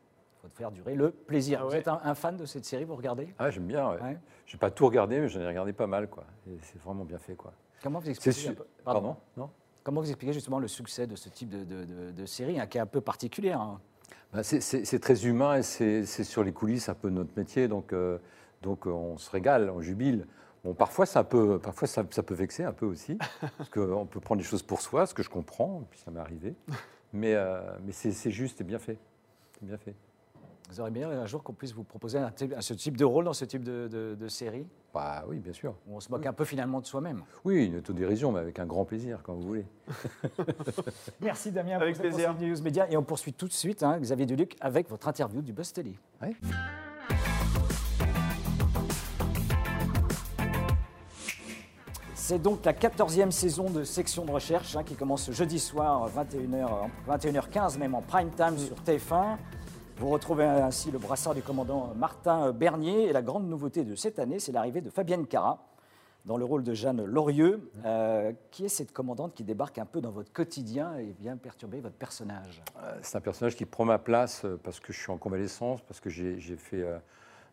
de 0.47 0.53
faire 0.53 0.71
durer 0.71 0.95
le 0.95 1.11
plaisir. 1.11 1.59
Ah 1.61 1.65
vous 1.65 1.75
êtes 1.75 1.87
un, 1.87 2.15
fan 2.15 2.37
de 2.37 2.45
cette 2.45 2.65
série, 2.65 2.83
vous 2.83 2.95
regardez? 2.95 3.33
Ah, 3.37 3.49
j'aime 3.49 3.65
bien. 3.65 3.91
Ouais. 3.91 4.17
Je 4.45 4.55
n'ai 4.55 4.59
pas 4.59 4.71
tout 4.71 4.85
regardé, 4.85 5.19
mais 5.19 5.27
j'en 5.27 5.41
ai 5.41 5.47
regardé 5.47 5.73
pas 5.73 5.87
mal. 5.87 6.09
Quoi. 6.09 6.25
c'est 6.61 6.81
vraiment 6.81 7.05
bien 7.05 7.17
fait. 7.17 7.35
Quoi. 7.35 7.53
Comment 7.81 7.99
vous 7.99 8.09
expliquez 8.09 8.55
Pardon, 8.83 9.15
non 9.37 9.49
Comment 9.83 10.01
vous 10.01 10.09
expliquez 10.09 10.33
justement 10.33 10.57
le 10.57 10.67
succès 10.67 11.05
de 11.05 11.15
ce 11.15 11.29
type 11.29 11.49
de, 11.49 12.25
série, 12.25 12.59
hein, 12.59 12.65
qui 12.65 12.79
est 12.79 12.81
un 12.81 12.87
peu 12.87 13.01
particulière 13.01 13.61
hein? 13.61 13.79
Bah, 14.33 14.41
C'est 14.43 14.99
très 14.99 15.25
humain 15.27 15.57
et 15.57 15.61
c'est 15.63 16.05
sur 16.05 16.43
les 16.43 16.51
coulisses 16.51 16.89
un 16.89 16.95
peu 16.95 17.09
notre 17.09 17.37
métier, 17.37 17.67
donc, 17.67 17.93
euh, 17.93 18.17
donc 18.63 18.87
euh, 18.87 18.89
on 18.89 19.17
se 19.17 19.29
régale, 19.29 19.69
on 19.69 19.81
jubile. 19.81 20.25
Bon, 20.63 20.73
parfois, 20.73 21.05
ça 21.05 21.23
peut, 21.23 21.59
parfois 21.59 21.87
ça, 21.87 22.03
peut 22.03 22.33
vexer 22.33 22.63
un 22.63 22.73
peu 22.73 22.87
aussi, 22.87 23.19
parce 23.57 23.69
qu'on 23.69 24.07
peut 24.07 24.19
prendre 24.19 24.41
des 24.41 24.47
choses 24.47 24.63
pour 24.63 24.81
soi, 24.81 25.05
ce 25.05 25.13
que 25.13 25.21
je 25.21 25.29
comprends, 25.29 25.83
puis 25.91 25.99
ça 25.99 26.09
m'est 26.09 26.19
arrivé. 26.19 26.55
Mais, 27.13 27.35
euh, 27.35 27.61
mais 27.85 27.91
c'est 27.91 28.31
juste 28.31 28.61
et 28.61 28.63
bien 28.63 28.79
fait. 28.79 28.97
bien 29.61 29.77
fait. 29.77 29.93
Vous 30.69 30.79
aurez 30.81 30.89
bien 30.89 31.09
un 31.09 31.25
jour 31.27 31.43
qu'on 31.43 31.53
puisse 31.53 31.73
vous 31.73 31.83
proposer 31.83 32.17
un, 32.17 32.31
ce 32.59 32.73
type 32.73 32.97
de 32.97 33.05
rôle 33.05 33.25
dans 33.25 33.33
ce 33.33 33.45
type 33.45 33.63
de, 33.63 34.27
série 34.27 34.65
bah, 34.93 35.23
Oui, 35.27 35.39
bien 35.39 35.53
sûr. 35.53 35.75
on 35.87 35.99
se 35.99 36.09
moque 36.09 36.25
un 36.25 36.33
peu 36.33 36.43
finalement 36.43 36.81
de 36.81 36.85
soi-même. 36.85 37.21
Oui, 37.43 37.65
une 37.65 37.77
autodérision, 37.77 38.31
mais 38.31 38.39
avec 38.39 38.57
un 38.57 38.65
grand 38.65 38.83
plaisir, 38.83 39.19
quand 39.23 39.33
vous 39.33 39.47
voulez. 39.47 39.65
Merci 41.21 41.51
Damien 41.51 41.77
avec 41.77 41.95
pour 41.95 42.01
plaisir. 42.01 42.35
News 42.39 42.61
Media. 42.63 42.91
Et 42.91 42.97
on 42.97 43.03
poursuit 43.03 43.33
tout 43.33 43.47
de 43.47 43.53
suite, 43.53 43.83
hein, 43.83 43.99
Xavier 43.99 44.25
Duluc, 44.25 44.55
avec 44.59 44.89
votre 44.89 45.07
interview 45.07 45.41
du 45.41 45.53
Buzz 45.53 45.71
Télé. 45.71 45.95
C'est 52.15 52.41
donc 52.41 52.65
la 52.65 52.73
14e 52.73 53.29
saison 53.29 53.69
de 53.69 53.83
Section 53.83 54.25
de 54.25 54.31
recherche 54.31 54.75
hein, 54.75 54.83
qui 54.83 54.95
commence 54.95 55.29
jeudi 55.29 55.59
soir, 55.59 56.09
21h, 56.09 56.89
21h15, 57.07 57.77
même 57.77 57.93
en 57.93 58.01
prime 58.01 58.31
time 58.31 58.57
sur 58.57 58.77
TF1. 58.77 59.37
Vous 59.97 60.09
retrouvez 60.09 60.43
ainsi 60.43 60.91
le 60.91 60.99
brassard 60.99 61.33
du 61.33 61.41
commandant 61.41 61.93
Martin 61.95 62.51
Bernier. 62.51 63.05
Et 63.05 63.13
la 63.13 63.21
grande 63.21 63.47
nouveauté 63.47 63.85
de 63.85 63.95
cette 63.95 64.19
année, 64.19 64.39
c'est 64.39 64.51
l'arrivée 64.51 64.81
de 64.81 64.89
Fabienne 64.89 65.25
Cara 65.25 65.65
dans 66.25 66.35
le 66.35 66.43
rôle 66.43 66.63
de 66.63 66.73
Jeanne 66.73 67.05
Lorieux. 67.05 67.71
Euh, 67.85 68.33
qui 68.51 68.65
est 68.65 68.69
cette 68.69 68.91
commandante 68.91 69.33
qui 69.33 69.45
débarque 69.45 69.77
un 69.77 69.85
peu 69.85 70.01
dans 70.01 70.09
votre 70.09 70.33
quotidien 70.33 70.97
et 70.97 71.15
vient 71.17 71.37
perturber 71.37 71.79
votre 71.79 71.95
personnage? 71.95 72.61
Euh, 72.83 72.99
C'est 73.03 73.17
un 73.17 73.21
personnage 73.21 73.55
qui 73.55 73.65
prend 73.65 73.85
ma 73.85 73.97
place 73.97 74.43
euh, 74.43 74.59
parce 74.61 74.81
que 74.81 74.91
je 74.91 74.99
suis 74.99 75.11
en 75.11 75.17
convalescence, 75.17 75.81
parce 75.83 76.01
que 76.01 76.09
j'ai 76.09 76.57
fait 76.57 76.85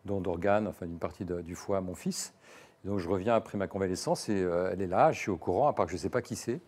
don 0.03 0.19
d'organes, 0.19 0.67
enfin 0.67 0.85
d'une 0.85 0.99
partie 0.99 1.23
du 1.23 1.55
foie 1.55 1.77
à 1.77 1.81
mon 1.81 1.95
fils. 1.95 2.33
donc 2.83 2.99
je 2.99 3.07
reviens 3.07 3.35
après 3.35 3.57
ma 3.57 3.67
convalescence 3.67 4.27
et 4.27 4.37
elle 4.37 4.81
est 4.81 4.87
là, 4.87 5.13
je 5.13 5.19
suis 5.19 5.31
au 5.31 5.37
courant, 5.37 5.69
à 5.69 5.73
part 5.73 5.85
que 5.85 5.91
je 5.91 5.97
ne 5.97 6.01
sais 6.01 6.09
pas 6.09 6.21
qui 6.21 6.35
c'est. 6.35 6.59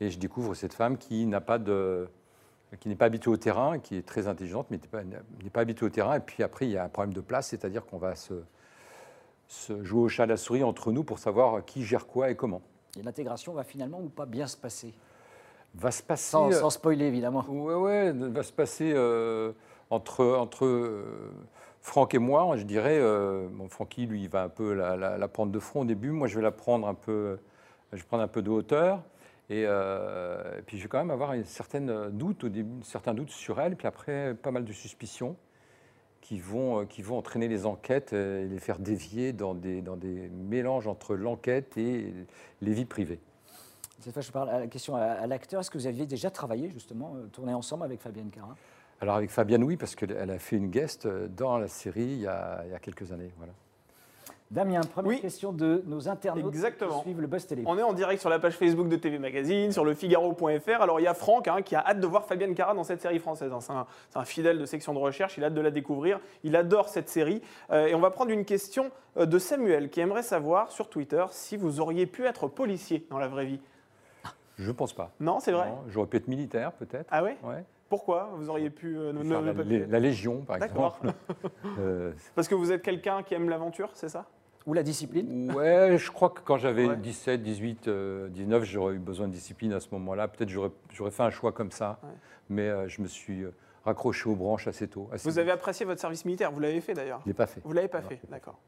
Et 0.00 0.10
je 0.10 0.18
découvre 0.18 0.54
cette 0.54 0.74
femme 0.74 0.98
qui 0.98 1.24
n'a 1.24 1.40
pas 1.40 1.58
de 1.58 2.10
qui 2.80 2.88
n'est 2.88 2.94
pas 2.94 3.06
habituée 3.06 3.30
au 3.30 3.36
terrain, 3.36 3.78
qui 3.78 3.96
est 3.96 4.06
très 4.06 4.26
intelligente, 4.26 4.66
mais 4.70 4.78
n'est 5.42 5.50
pas, 5.50 5.60
habituée 5.60 5.86
au 5.86 5.90
terrain. 5.90 6.16
Et 6.16 6.20
puis 6.20 6.42
après, 6.42 6.66
il 6.66 6.72
y 6.72 6.76
a 6.76 6.84
un 6.84 6.88
problème 6.88 7.14
de 7.14 7.20
place, 7.20 7.48
c'est-à-dire 7.48 7.84
qu'on 7.86 7.98
va 7.98 8.14
se, 8.14 8.34
jouer 9.82 10.00
au 10.00 10.08
chat 10.08 10.24
à 10.24 10.26
la 10.26 10.36
souris 10.36 10.62
entre 10.62 10.92
nous 10.92 11.04
pour 11.04 11.18
savoir 11.18 11.64
qui 11.64 11.84
gère 11.84 12.06
quoi 12.06 12.30
et 12.30 12.36
comment. 12.36 12.62
Et 12.98 13.02
l'intégration 13.02 13.52
va 13.52 13.64
finalement 13.64 14.00
ou 14.00 14.08
pas 14.08 14.26
bien 14.26 14.46
se 14.46 14.56
passer? 14.56 14.94
Va 15.74 15.90
se 15.90 16.02
passer. 16.02 16.30
Sans, 16.30 16.52
sans 16.52 16.70
spoiler, 16.70 17.06
évidemment. 17.06 17.44
Oui, 17.48 17.74
ouais, 17.74 18.12
va 18.12 18.42
se 18.42 18.52
passer 18.52 18.92
euh, 18.94 19.52
entre, 19.90 20.24
entre 20.24 20.64
euh, 20.64 21.32
Franck 21.80 22.14
et 22.14 22.18
moi, 22.18 22.56
je 22.56 22.62
dirais. 22.62 22.98
Euh, 23.00 23.48
bon, 23.50 23.68
Francky, 23.68 24.06
lui, 24.06 24.22
il 24.22 24.28
va 24.28 24.44
un 24.44 24.48
peu 24.48 24.72
la, 24.72 24.96
la, 24.96 25.28
prendre 25.28 25.50
de 25.50 25.58
front 25.58 25.80
au 25.80 25.84
début. 25.84 26.10
Moi, 26.10 26.28
je 26.28 26.36
vais 26.36 26.42
la 26.42 26.52
prendre 26.52 26.86
un 26.86 26.94
peu, 26.94 27.38
je 27.92 27.98
vais 27.98 28.04
prendre 28.04 28.22
un 28.22 28.28
peu 28.28 28.42
de 28.42 28.50
hauteur. 28.50 29.02
Euh, 29.50 30.58
et, 30.58 30.62
puis 30.62 30.78
je 30.78 30.84
vais 30.84 30.88
quand 30.88 30.98
même 30.98 31.10
avoir 31.10 31.32
une 31.34 31.44
certaine 31.44 32.10
doute, 32.10 32.44
au 32.44 32.48
début, 32.48 32.82
certains 32.82 33.14
doutes 33.14 33.30
sur 33.30 33.60
elle, 33.60 33.76
puis 33.76 33.86
après 33.86 34.34
pas 34.34 34.50
mal 34.50 34.64
de 34.64 34.72
suspicions 34.72 35.36
qui 36.20 36.38
vont, 36.38 36.80
euh, 36.80 36.84
qui 36.86 37.02
vont 37.02 37.18
entraîner 37.18 37.48
les 37.48 37.66
enquêtes 37.66 38.12
et 38.14 38.46
les 38.46 38.58
faire 38.58 38.78
dévier 38.78 39.32
dans 39.32 39.54
des, 39.54 39.82
dans 39.82 39.96
des 39.96 40.28
mélanges 40.30 40.86
entre 40.86 41.14
l'enquête 41.14 41.76
et 41.76 42.14
les 42.62 42.72
vies 42.72 42.86
privées. 42.86 43.20
Cette 44.00 44.12
fois, 44.12 44.22
je 44.22 44.32
parle 44.32 44.50
à 44.50 44.58
la 44.58 44.66
question 44.66 44.96
à, 44.96 45.26
l'acteur. 45.26 45.60
Est-ce 45.60 45.70
que 45.70 45.78
vous 45.78 45.86
aviez 45.86 46.06
déjà 46.06 46.30
travaillé, 46.30 46.70
justement, 46.70 47.14
euh, 47.16 47.26
tourné 47.26 47.54
ensemble 47.54 47.84
avec 47.84 48.00
Fabienne 48.00 48.30
Carin? 48.30 48.56
Alors, 49.00 49.16
avec 49.16 49.30
Fabienne, 49.30 49.64
oui, 49.64 49.76
parce 49.76 49.94
qu'elle 49.94 50.30
a 50.30 50.38
fait 50.38 50.56
une 50.56 50.70
guest 50.70 51.06
dans 51.06 51.58
la 51.58 51.68
série 51.68 52.02
il 52.02 52.20
y 52.20 52.26
a, 52.26 52.62
il 52.64 52.70
y 52.70 52.74
a 52.74 52.78
quelques 52.78 53.12
années. 53.12 53.32
Voilà. 53.36 53.52
Damien, 54.54 54.82
première 54.82 55.08
Oui. 55.08 55.20
question 55.20 55.52
de 55.52 55.82
nos 55.86 56.08
internautes 56.08 56.46
Exactement. 56.54 56.98
qui 56.98 57.02
suivent 57.08 57.20
le 57.20 57.26
Buzz 57.26 57.44
Télé. 57.44 57.64
On 57.66 57.76
est 57.76 57.82
en 57.82 57.92
direct 57.92 58.20
sur 58.20 58.30
la 58.30 58.38
page 58.38 58.54
Facebook 58.54 58.88
de 58.88 58.94
TV 58.94 59.18
Magazine, 59.18 59.72
sur 59.72 59.84
le 59.84 59.94
Figaro.fr. 59.94 60.80
Alors 60.80 61.00
il 61.00 61.02
y 61.02 61.06
a 61.08 61.14
Franck 61.14 61.48
hein, 61.48 61.60
qui 61.62 61.74
a 61.74 61.84
hâte 61.84 61.98
de 61.98 62.06
voir 62.06 62.24
Fabienne 62.24 62.54
Cara 62.54 62.72
dans 62.72 62.84
cette 62.84 63.00
série 63.00 63.18
française. 63.18 63.52
hein. 63.52 63.86
C'est 64.10 64.18
un, 64.18 64.24
fidèle 64.24 64.60
de 64.60 64.64
section 64.64 64.94
de 64.94 65.00
recherche, 65.00 65.36
il 65.38 65.42
a 65.42 65.48
hâte 65.48 65.54
de 65.54 65.60
la 65.60 65.72
découvrir. 65.72 66.20
Il 66.44 66.54
adore 66.54 66.88
cette 66.88 67.08
série. 67.08 67.42
Euh, 67.72 67.86
et 67.88 67.96
on 67.96 68.00
va 68.00 68.10
prendre 68.10 68.30
une 68.30 68.44
question 68.44 68.92
euh, 69.16 69.26
de 69.26 69.38
Samuel 69.40 69.90
qui 69.90 69.98
aimerait 69.98 70.22
savoir 70.22 70.70
sur 70.70 70.88
Twitter 70.88 71.24
si 71.30 71.56
vous 71.56 71.80
auriez 71.80 72.06
pu 72.06 72.24
être 72.24 72.46
policier 72.46 73.04
dans 73.10 73.18
la 73.18 73.26
vraie 73.26 73.46
vie. 73.46 73.60
Je 74.56 74.70
pense 74.70 74.92
pas. 74.92 75.10
Non, 75.18 75.40
c'est 75.40 75.50
vrai 75.50 75.72
J'aurais 75.88 76.06
pu 76.06 76.16
être 76.16 76.28
militaire, 76.28 76.70
peut-être. 76.72 77.08
Ah 77.10 77.24
ouais 77.24 77.36
Ouais. 77.42 77.64
Pourquoi 77.88 78.30
Vous 78.36 78.48
auriez 78.50 78.70
pu 78.70 78.96
euh, 78.96 79.12
ne- 79.12 79.90
la, 79.90 80.00
Légion, 80.00 80.42
par 80.42 80.58
D'accord. 80.58 80.98
exemple. 81.02 81.14
Euh, 81.80 82.12
Parce 82.36 82.46
que 82.46 82.54
vous 82.54 82.70
êtes 82.70 82.82
quelqu'un 82.82 83.22
qui 83.24 83.34
aime 83.34 83.48
l'aventure, 83.48 83.90
c'est 83.94 84.08
ça? 84.08 84.26
Ou 84.66 84.72
la 84.72 84.82
discipline 84.82 85.52
ouais, 85.52 85.96
je 85.98 86.10
crois 86.10 86.30
que 86.30 86.40
quand 86.40 86.56
j'avais 86.56 86.86
Ouais. 86.86 86.96
17, 86.96 87.42
18, 87.42 87.88
euh, 87.88 88.28
19, 88.30 88.64
j'aurais 88.64 88.94
eu 88.94 88.98
besoin 88.98 89.28
de 89.28 89.32
discipline 89.32 89.72
à 89.74 89.80
ce 89.80 89.88
moment-là. 89.92 90.26
Peut-être 90.28 90.48
j'aurais 90.48 90.70
j'aurais 90.92 91.10
fait 91.10 91.22
un 91.22 91.30
choix 91.30 91.52
comme 91.52 91.70
ça. 91.70 91.98
Ouais. 92.02 92.08
Mais 92.48 92.68
euh, 92.68 92.88
je 92.88 93.02
me 93.02 93.06
suis 93.06 93.42
euh, 93.42 93.50
raccroché 93.84 94.28
aux 94.28 94.34
branches 94.36 94.66
assez 94.66 94.88
tôt. 94.88 95.08
assez 95.12 95.24
Vous 95.28 95.34
vite. 95.34 95.38
avez 95.40 95.50
apprécié 95.50 95.84
votre 95.84 96.00
service 96.00 96.24
militaire, 96.24 96.50
vous 96.50 96.60
l'avez 96.60 96.80
fait 96.80 96.94
d'ailleurs 96.94 97.20
Je 97.24 97.28
l'ai 97.28 97.34
pas 97.34 97.46
fait. 97.46 97.60
Vous 97.64 97.72
l'avez 97.74 97.88
pas 97.88 98.00
Non. 98.00 98.08
fait, 98.08 98.20
d'accord. 98.30 98.58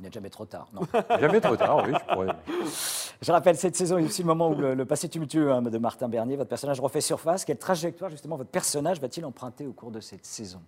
Il 0.00 0.04
n'est 0.04 0.10
jamais 0.12 0.30
trop 0.30 0.46
tard. 0.46 0.66
Non. 0.72 0.80
Jamais 1.20 1.40
trop 1.42 1.56
tard, 1.56 1.84
oui, 1.86 1.92
je 1.94 2.12
pourrais. 2.14 2.28
Je 3.22 3.32
rappelle, 3.32 3.54
cette 3.56 3.76
saison 3.76 3.98
est 3.98 4.04
aussi 4.04 4.22
le 4.22 4.28
moment 4.28 4.48
où 4.50 4.54
le, 4.54 4.72
le 4.74 4.84
passé 4.86 5.06
tumultueux 5.10 5.52
hein, 5.52 5.60
de 5.60 5.76
Martin 5.76 6.08
Bernier, 6.08 6.36
votre 6.36 6.48
personnage 6.48 6.80
refait 6.80 7.02
surface. 7.02 7.44
Quelle 7.44 7.58
trajectoire, 7.58 8.08
justement, 8.10 8.36
votre 8.38 8.48
personnage 8.48 8.98
va-t-il 8.98 9.26
emprunter 9.26 9.66
au 9.66 9.72
cours 9.74 9.90
de 9.90 10.00
cette 10.00 10.24
saison? 10.24 10.62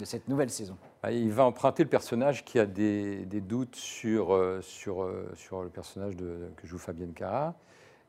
De 0.00 0.06
cette 0.06 0.28
nouvelle 0.28 0.48
saison 0.48 0.78
Ah, 1.02 1.12
Il 1.12 1.30
va 1.30 1.44
emprunter 1.44 1.82
le 1.82 1.90
personnage 1.90 2.42
qui 2.42 2.58
a 2.58 2.64
des, 2.64 3.26
des 3.26 3.42
doutes 3.42 3.76
sur, 3.76 4.32
euh, 4.34 4.62
sur, 4.62 5.02
euh, 5.02 5.30
sur 5.36 5.62
le 5.62 5.68
personnage 5.68 6.16
de, 6.16 6.48
que 6.56 6.66
joue 6.66 6.78
Fabienne 6.78 7.12
Cara, 7.12 7.54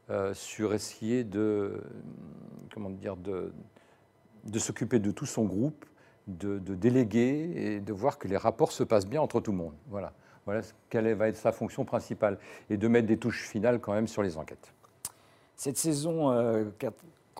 euh, 0.09 0.33
sur 0.33 0.73
essayer 0.73 1.25
de, 1.25 1.83
comment 2.73 2.89
dire, 2.89 3.17
de, 3.17 3.51
de 4.45 4.57
s'occuper 4.57 4.99
de 4.99 5.11
tout 5.11 5.25
son 5.25 5.43
groupe, 5.43 5.85
de, 6.27 6.59
de 6.59 6.75
déléguer 6.75 7.51
et 7.57 7.79
de 7.81 7.91
voir 7.91 8.17
que 8.17 8.29
les 8.29 8.37
rapports 8.37 8.71
se 8.71 8.83
passent 8.85 9.07
bien 9.07 9.19
entre 9.21 9.41
tout 9.41 9.51
le 9.51 9.57
monde. 9.57 9.73
Voilà. 9.89 10.13
Voilà 10.45 10.61
ce- 10.63 10.71
quelle 10.89 11.13
va 11.15 11.27
être 11.27 11.35
sa 11.35 11.51
fonction 11.51 11.83
principale 11.83 12.39
et 12.69 12.77
de 12.77 12.87
mettre 12.87 13.07
des 13.07 13.17
touches 13.17 13.45
finales 13.49 13.81
quand 13.81 13.91
même 13.93 14.07
sur 14.07 14.23
les 14.23 14.37
enquêtes. 14.37 14.73
Cette 15.57 15.75
saison 15.77 16.31
euh, 16.31 16.63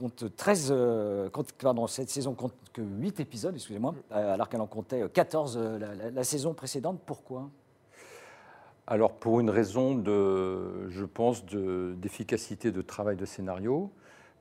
compte 0.01 0.35
13, 0.35 0.69
euh, 0.71 1.29
compte- 1.29 1.51
pardon, 1.53 1.85
cette 1.87 2.09
saison 2.09 2.33
compte 2.33 2.53
que 2.73 2.81
8 2.81 3.19
épisodes, 3.19 3.53
excusez-moi, 3.53 3.93
euh, 4.11 4.33
alors 4.33 4.49
qu'elle 4.49 4.61
en 4.61 4.65
comptait 4.67 5.07
14 5.13 5.57
euh, 5.57 5.77
la, 5.77 5.93
la- 5.93 6.09
la 6.11 6.23
saison 6.23 6.53
précédente. 6.55 6.99
Pourquoi? 7.05 7.49
Alors 8.87 9.13
pour 9.13 9.39
une 9.39 9.49
raison 9.49 9.95
de, 9.95 10.89
je 10.89 11.05
pense, 11.05 11.45
de- 11.45 11.93
d'efficacité 11.97 12.71
de, 12.71 12.81
travail 12.81 13.15
de 13.15 13.25
scénario, 13.25 13.91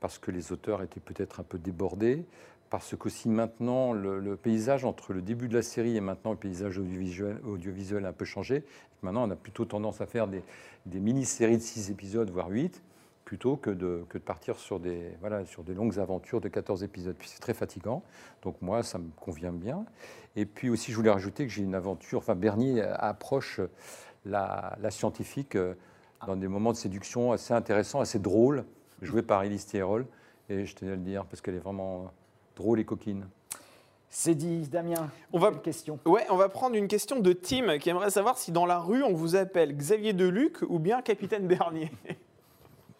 parce 0.00 0.18
que 0.18 0.30
les 0.30 0.50
auteurs 0.50 0.82
étaient 0.82 0.98
peut-être 1.00 1.40
un 1.40 1.42
peu 1.44 1.58
débordés, 1.58 2.24
parce 2.70 2.96
qu'aussi 2.96 3.28
maintenant 3.28 3.92
le, 3.92 4.18
le 4.18 4.36
paysage 4.36 4.84
entre 4.86 5.12
le 5.12 5.20
début 5.22 5.48
de 5.48 5.54
la 5.54 5.62
série 5.62 5.96
et 5.96 6.00
maintenant 6.00 6.30
le 6.30 6.36
paysage 6.38 6.78
audiovisuel, 6.78 7.38
audiovisuel 7.46 8.06
a 8.06 8.08
un 8.08 8.12
peu 8.12 8.24
changé. 8.24 8.64
Maintenant 9.02 9.28
on 9.28 9.30
a 9.30 9.36
plutôt 9.36 9.66
tendance 9.66 10.00
à 10.00 10.06
faire 10.06 10.26
des, 10.26 10.42
des 10.86 11.00
mini-séries 11.00 11.58
de 11.58 11.62
6 11.62 11.90
épisodes, 11.90 12.30
voire 12.30 12.48
8, 12.48 12.80
plutôt 13.30 13.56
que 13.56 13.70
de, 13.70 14.04
que 14.08 14.18
de 14.18 14.24
partir 14.24 14.58
sur 14.58 14.80
des, 14.80 15.12
voilà, 15.20 15.46
sur 15.46 15.62
des 15.62 15.72
longues 15.72 16.00
aventures 16.00 16.40
de 16.40 16.48
14 16.48 16.82
épisodes. 16.82 17.14
Puis 17.16 17.28
c'est 17.28 17.38
très 17.38 17.54
fatigant, 17.54 18.02
donc 18.42 18.56
moi 18.60 18.82
ça 18.82 18.98
me 18.98 19.08
convient 19.20 19.52
bien. 19.52 19.84
Et 20.34 20.44
puis 20.46 20.68
aussi 20.68 20.90
je 20.90 20.96
voulais 20.96 21.12
rajouter 21.12 21.46
que 21.46 21.52
j'ai 21.52 21.62
une 21.62 21.76
aventure, 21.76 22.18
enfin 22.18 22.34
Bernier 22.34 22.82
approche 22.82 23.60
la, 24.24 24.76
la 24.80 24.90
scientifique 24.90 25.54
euh, 25.54 25.74
dans 26.26 26.34
des 26.34 26.48
moments 26.48 26.72
de 26.72 26.76
séduction 26.76 27.30
assez 27.30 27.54
intéressants, 27.54 28.00
assez 28.00 28.18
drôles, 28.18 28.64
joués 29.00 29.22
par 29.22 29.44
Elise 29.44 29.64
Thierol. 29.64 30.06
Et 30.48 30.66
je 30.66 30.74
tenais 30.74 30.90
à 30.90 30.96
le 30.96 31.00
dire 31.02 31.24
parce 31.24 31.40
qu'elle 31.40 31.54
est 31.54 31.60
vraiment 31.60 32.00
euh, 32.00 32.08
drôle 32.56 32.80
et 32.80 32.84
coquine. 32.84 33.28
C'est 34.08 34.34
dit, 34.34 34.68
Damien. 34.68 35.08
On 35.32 35.38
va- 35.38 35.52
question 35.52 36.00
Ouais, 36.04 36.26
on 36.30 36.36
va 36.36 36.48
prendre 36.48 36.74
une 36.74 36.88
question 36.88 37.20
de 37.20 37.32
Tim 37.32 37.78
qui 37.78 37.90
aimerait 37.90 38.10
savoir 38.10 38.38
si 38.38 38.50
dans 38.50 38.66
la 38.66 38.80
rue 38.80 39.04
on 39.04 39.12
vous 39.14 39.36
appelle 39.36 39.76
Xavier 39.76 40.14
Deluc 40.14 40.62
ou 40.68 40.80
bien 40.80 41.00
Capitaine 41.00 41.46
Bernier. 41.46 41.92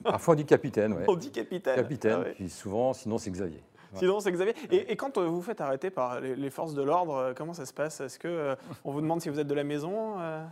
Parfois 0.04 0.34
on 0.34 0.36
dit 0.36 0.44
capitaine, 0.46 0.92
ouais. 0.94 1.04
On 1.08 1.14
dit 1.16 1.30
capitaine. 1.30 1.76
Capitaine, 1.76 2.16
Ah 2.16 2.20
ouais. 2.20 2.32
puis 2.34 2.48
souvent, 2.48 2.92
sinon 2.92 3.18
c'est 3.18 3.30
Xavier. 3.30 3.62
Sinon, 3.94 4.20
c'est 4.20 4.30
Xavier. 4.30 4.54
Et, 4.70 4.92
et 4.92 4.96
quand 4.96 5.18
euh, 5.18 5.26
vous 5.26 5.36
vous 5.36 5.42
faites 5.42 5.60
arrêter 5.60 5.90
par 5.90 6.20
les, 6.20 6.36
les 6.36 6.50
forces 6.50 6.74
de 6.74 6.82
l'ordre, 6.82 7.14
euh, 7.16 7.32
comment 7.34 7.54
ça 7.54 7.66
se 7.66 7.72
passe? 7.72 8.00
Est-ce 8.00 8.20
que 8.20 8.28
euh, 8.28 8.54
on 8.84 8.92
vous 8.92 9.00
demande 9.00 9.20
si 9.20 9.28
vous 9.28 9.40
êtes 9.40 9.48
de 9.48 9.54
la 9.54 9.64
maison 9.64 10.14
euh? 10.20 10.44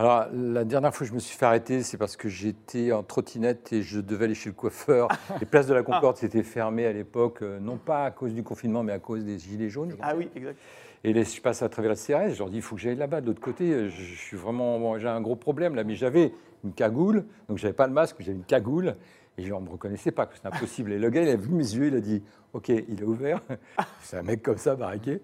Alors, 0.00 0.28
la 0.32 0.64
dernière 0.64 0.94
fois 0.94 1.04
que 1.04 1.10
je 1.10 1.14
me 1.14 1.18
suis 1.18 1.36
fait 1.36 1.44
arrêter, 1.44 1.82
c'est 1.82 1.98
parce 1.98 2.16
que 2.16 2.30
j'étais 2.30 2.90
en 2.90 3.02
trottinette 3.02 3.70
et 3.74 3.82
je 3.82 4.00
devais 4.00 4.24
aller 4.24 4.34
chez 4.34 4.48
le 4.48 4.54
coiffeur. 4.54 5.08
Les 5.40 5.44
places 5.44 5.66
de 5.66 5.74
la 5.74 5.82
Concorde 5.82 6.16
s'étaient 6.16 6.42
fermées 6.42 6.86
à 6.86 6.92
l'époque, 6.94 7.42
euh, 7.42 7.60
non 7.60 7.76
pas 7.76 8.06
à 8.06 8.10
cause 8.10 8.32
du 8.32 8.42
confinement, 8.42 8.82
mais 8.82 8.94
à 8.94 8.98
cause 8.98 9.26
des 9.26 9.38
gilets 9.38 9.68
jaunes. 9.68 9.94
Ah 10.00 10.14
oui, 10.16 10.30
exact. 10.34 10.58
Et 11.04 11.12
je 11.22 11.40
passe 11.42 11.60
à 11.60 11.68
travers 11.68 11.90
la 11.90 11.96
CRS, 11.96 12.32
je 12.32 12.38
leur 12.38 12.48
dis, 12.48 12.56
il 12.56 12.62
faut 12.62 12.76
que 12.76 12.80
j'aille 12.80 12.96
là-bas, 12.96 13.20
de 13.20 13.26
l'autre 13.26 13.42
côté. 13.42 13.90
Je, 13.90 14.02
je 14.02 14.18
suis 14.18 14.38
vraiment, 14.38 14.80
bon, 14.80 14.98
j'ai 14.98 15.06
un 15.06 15.20
gros 15.20 15.36
problème 15.36 15.74
là, 15.74 15.84
mais 15.84 15.96
j'avais 15.96 16.32
une 16.64 16.72
cagoule, 16.72 17.26
donc 17.50 17.58
j'avais 17.58 17.74
pas 17.74 17.86
le 17.86 17.92
masque, 17.92 18.16
mais 18.18 18.24
j'avais 18.24 18.38
une 18.38 18.44
cagoule, 18.44 18.96
et 19.36 19.42
je 19.42 19.52
ne 19.52 19.60
me 19.60 19.68
reconnaissais 19.68 20.12
pas, 20.12 20.24
que 20.24 20.34
c'était 20.34 20.48
impossible. 20.48 20.92
Et 20.92 20.98
le 20.98 21.10
gars, 21.10 21.20
il 21.20 21.28
a 21.28 21.36
vu 21.36 21.50
mes 21.50 21.74
yeux, 21.74 21.88
il 21.88 21.96
a 21.96 22.00
dit, 22.00 22.22
ok, 22.54 22.70
il 22.70 23.02
est 23.02 23.04
ouvert. 23.04 23.42
C'est 24.00 24.16
un 24.16 24.22
mec 24.22 24.42
comme 24.42 24.56
ça, 24.56 24.76
baraqué, 24.76 25.20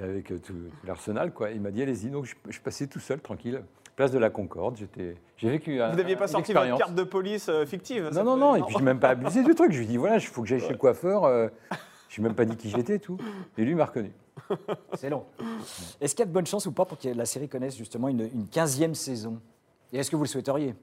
et 0.00 0.02
avec 0.02 0.32
euh, 0.32 0.38
tout, 0.38 0.52
tout 0.52 0.84
l'arsenal, 0.84 1.32
quoi. 1.32 1.52
Il 1.52 1.60
m'a 1.60 1.70
dit, 1.70 1.80
allez-y. 1.80 2.10
Donc 2.10 2.24
je, 2.24 2.34
je 2.48 2.58
passé 2.58 2.88
tout 2.88 2.98
seul, 2.98 3.20
tranquille, 3.20 3.62
place 3.96 4.10
de 4.12 4.18
la 4.18 4.30
Concorde. 4.30 4.76
J'étais, 4.76 5.16
j'ai 5.38 5.50
vécu 5.50 5.80
un, 5.80 5.90
Vous 5.90 5.96
n'aviez 5.96 6.16
pas 6.16 6.28
sorti 6.28 6.52
votre 6.52 6.76
carte 6.78 6.94
de 6.94 7.02
police 7.02 7.48
euh, 7.48 7.64
fictive 7.66 8.10
Non, 8.12 8.22
non, 8.24 8.36
non, 8.36 8.54
et 8.56 8.62
puis 8.62 8.74
je 8.74 8.78
n'ai 8.78 8.84
même 8.84 9.00
pas 9.00 9.08
abusé 9.10 9.42
du 9.42 9.54
truc. 9.54 9.72
Je 9.72 9.78
lui 9.78 9.84
ai 9.84 9.88
dit, 9.88 9.96
voilà, 9.96 10.16
il 10.16 10.20
faut 10.20 10.42
que 10.42 10.48
j'aille 10.48 10.60
chez 10.60 10.68
le 10.72 10.76
coiffeur. 10.78 11.24
euh, 11.24 11.48
je 12.08 12.20
n'ai 12.20 12.28
même 12.28 12.36
pas 12.36 12.44
dit 12.44 12.56
qui 12.56 12.68
j'étais, 12.70 12.98
tout. 12.98 13.18
Et 13.58 13.62
lui 13.64 13.70
il 13.72 13.76
m'a 13.76 13.86
reconnu. 13.86 14.12
C'est 14.94 15.10
long. 15.10 15.24
Est-ce 16.00 16.14
qu'il 16.14 16.20
y 16.20 16.22
a 16.22 16.26
de 16.26 16.32
bonnes 16.32 16.46
chances 16.46 16.66
ou 16.66 16.72
pas 16.72 16.84
pour 16.84 16.98
que 16.98 17.08
la 17.08 17.24
série 17.24 17.48
connaisse 17.48 17.76
justement 17.76 18.08
une, 18.08 18.20
une 18.20 18.44
15e 18.44 18.94
saison? 18.94 19.40
Et 19.92 19.98
est-ce 19.98 20.10
que 20.10 20.16
vous 20.16 20.22
le 20.24 20.28
souhaiteriez? 20.28 20.74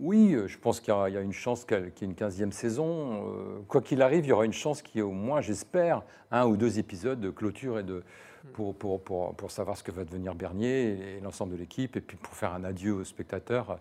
Oui, 0.00 0.34
euh, 0.34 0.46
je 0.46 0.58
pense 0.58 0.78
qu'il 0.78 0.94
y, 0.94 0.96
a 0.96 1.08
il 1.08 1.14
y 1.14 1.16
a 1.16 1.20
une 1.22 1.32
chance 1.32 1.64
qu'elle- 1.64 1.92
qu'il 1.92 2.06
y 2.06 2.10
ait 2.10 2.12
une 2.12 2.16
15e 2.28 2.52
saison. 2.52 3.24
Euh, 3.26 3.58
Quoi 3.66 3.80
qu'il 3.80 4.00
arrive, 4.00 4.24
il 4.26 4.28
y 4.28 4.32
aura 4.32 4.44
une 4.44 4.52
chance 4.52 4.80
qu'il 4.82 4.96
y 4.96 4.98
ait 5.00 5.02
au 5.02 5.10
moins, 5.10 5.40
j'espère, 5.40 6.02
un 6.30 6.46
ou 6.46 6.56
deux 6.56 6.78
épisodes 6.78 7.18
de 7.18 7.30
clôture 7.30 7.80
et 7.80 7.82
de, 7.82 8.04
pour, 8.52 8.74
pour, 8.74 9.00
pour, 9.00 9.34
pour 9.34 9.50
savoir 9.50 9.76
ce 9.76 9.82
que 9.82 9.90
va 9.92 10.04
devenir 10.04 10.34
Bernier 10.34 11.16
et 11.16 11.20
l'ensemble 11.20 11.52
de 11.52 11.56
l'équipe, 11.58 11.96
et 11.96 12.00
puis 12.00 12.16
pour 12.16 12.34
faire 12.34 12.52
un 12.52 12.64
adieu 12.64 12.92
aux 12.94 13.04
spectateurs, 13.04 13.78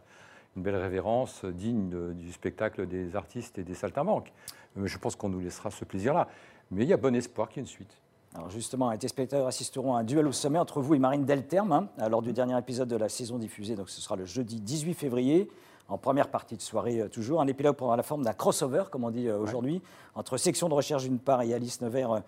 une 0.56 0.64
belle 0.64 0.76
révérence 0.76 1.46
digne 1.46 1.90
de- 1.90 2.14
du 2.14 2.32
spectacle 2.32 2.88
des 2.88 3.16
artistes 3.16 3.58
et 3.60 3.64
des 3.64 3.76
saltimbanques. 3.76 4.32
Mais 4.76 4.88
je 4.88 4.98
pense 4.98 5.16
qu'on 5.16 5.30
nous 5.30 5.40
laissera 5.40 5.72
ce 5.72 5.86
plaisir-là. 5.86 6.28
Mais 6.72 6.84
il 6.84 6.90
y 6.90 6.94
a 6.94 6.98
bon 6.98 7.16
espoir 7.16 7.48
qu'il 7.50 7.58
y 7.58 7.60
ait 7.60 7.64
une 7.64 7.68
suite. 7.68 7.96
Alors 8.36 8.50
justement, 8.50 8.92
les 8.92 8.98
téléspectateurs 8.98 9.48
assisteront 9.48 9.96
à 9.96 10.00
un 10.00 10.04
duel 10.04 10.28
au 10.28 10.32
sommet 10.32 10.60
entre 10.60 10.82
vous 10.82 10.94
et 10.96 11.00
Marine 11.00 11.26
Delterme 11.26 11.72
hein, 11.98 12.10
lors 12.10 12.22
du 12.22 12.34
dernier 12.34 12.58
épisode 12.58 12.88
de 12.90 12.96
la 12.98 13.10
saison 13.10 13.38
diffusée. 13.38 13.76
Donc 13.76 13.90
ce 13.90 14.02
sera 14.02 14.16
le 14.16 14.26
jeudi 14.26 14.60
18 14.60 14.94
février, 14.94 15.50
en 15.88 15.98
première 15.98 16.28
partie 16.28 16.58
de 16.58 16.62
soirée 16.62 17.02
euh, 17.02 17.08
toujours. 17.08 17.42
Un 17.42 17.48
épilogue 17.48 17.76
prendra 17.78 17.96
la 17.96 18.04
forme 18.04 18.24
d'un 18.24 18.34
crossover, 18.34 18.84
comme 18.92 19.06
on 19.06 19.10
dit 19.12 19.28
euh, 19.28 19.40
aujourd'hui, 19.40 19.82
entre 20.14 20.38
section 20.38 20.68
de 20.70 20.74
recherche 20.74 21.04
d'une 21.04 21.20
part 21.20 21.42
et 21.44 21.54
Alice 21.54 21.82
Nevers 21.82 22.12
euh, 22.12 22.20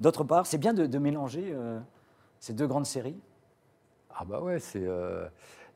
d'autre 0.00 0.24
part. 0.24 0.46
C'est 0.46 0.58
bien 0.58 0.74
de, 0.74 0.98
mélanger 0.98 1.52
euh, 1.52 1.78
ces 2.40 2.52
deux 2.52 2.66
grandes 2.66 2.86
séries. 2.86 3.20
Ah 4.14 4.24
bah 4.24 4.40
ouais, 4.40 4.58
c'est 4.58 4.82
euh, 4.82 5.26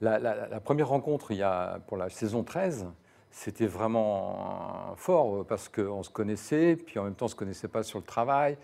la, 0.00 0.60
première 0.60 0.88
rencontre 0.88 1.30
il 1.30 1.38
y 1.38 1.42
a, 1.42 1.78
pour 1.86 1.96
la 1.96 2.10
saison 2.10 2.42
13, 2.42 2.86
c'était 3.30 3.66
vraiment 3.66 4.94
fort 4.96 5.36
euh, 5.36 5.44
parce 5.44 5.68
qu'on 5.68 6.02
se 6.02 6.10
connaissait, 6.10 6.76
puis 6.76 6.98
en 6.98 7.04
même 7.04 7.14
temps 7.14 7.26
on 7.26 7.28
ne 7.28 7.30
se 7.30 7.36
connaissait 7.36 7.68
pas 7.68 7.82
sur 7.82 7.98
le 7.98 8.04
travail. 8.04 8.58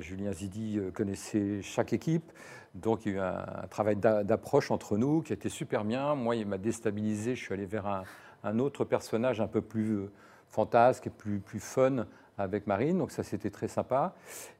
Julien 0.00 0.32
Zidi 0.32 0.80
connaissait 0.92 1.62
chaque 1.62 1.92
équipe, 1.92 2.32
donc 2.74 3.06
il 3.06 3.12
y 3.12 3.14
a 3.14 3.18
eu 3.18 3.20
un, 3.20 3.68
travail 3.70 3.94
d'a- 3.94 4.24
d'approche 4.24 4.72
entre 4.72 4.96
nous 4.96 5.22
qui 5.22 5.32
a 5.32 5.34
été 5.34 5.48
super 5.48 5.84
bien. 5.84 6.16
Moi, 6.16 6.34
il 6.34 6.48
m'a 6.48 6.58
déstabilisé, 6.58 7.36
je 7.36 7.44
suis 7.44 7.54
allé 7.54 7.64
vers 7.64 7.86
un, 7.86 8.02
un 8.42 8.58
autre 8.58 8.84
personnage 8.84 9.40
un 9.40 9.46
peu 9.46 9.60
plus 9.60 10.08
fantasque 10.48 11.06
et 11.06 11.10
plus, 11.10 11.38
plus 11.38 11.60
fun 11.60 12.06
avec 12.42 12.66
Marine, 12.66 12.98
donc 12.98 13.10
ça 13.10 13.22
c'était 13.22 13.50
très 13.50 13.68
sympa. 13.68 14.14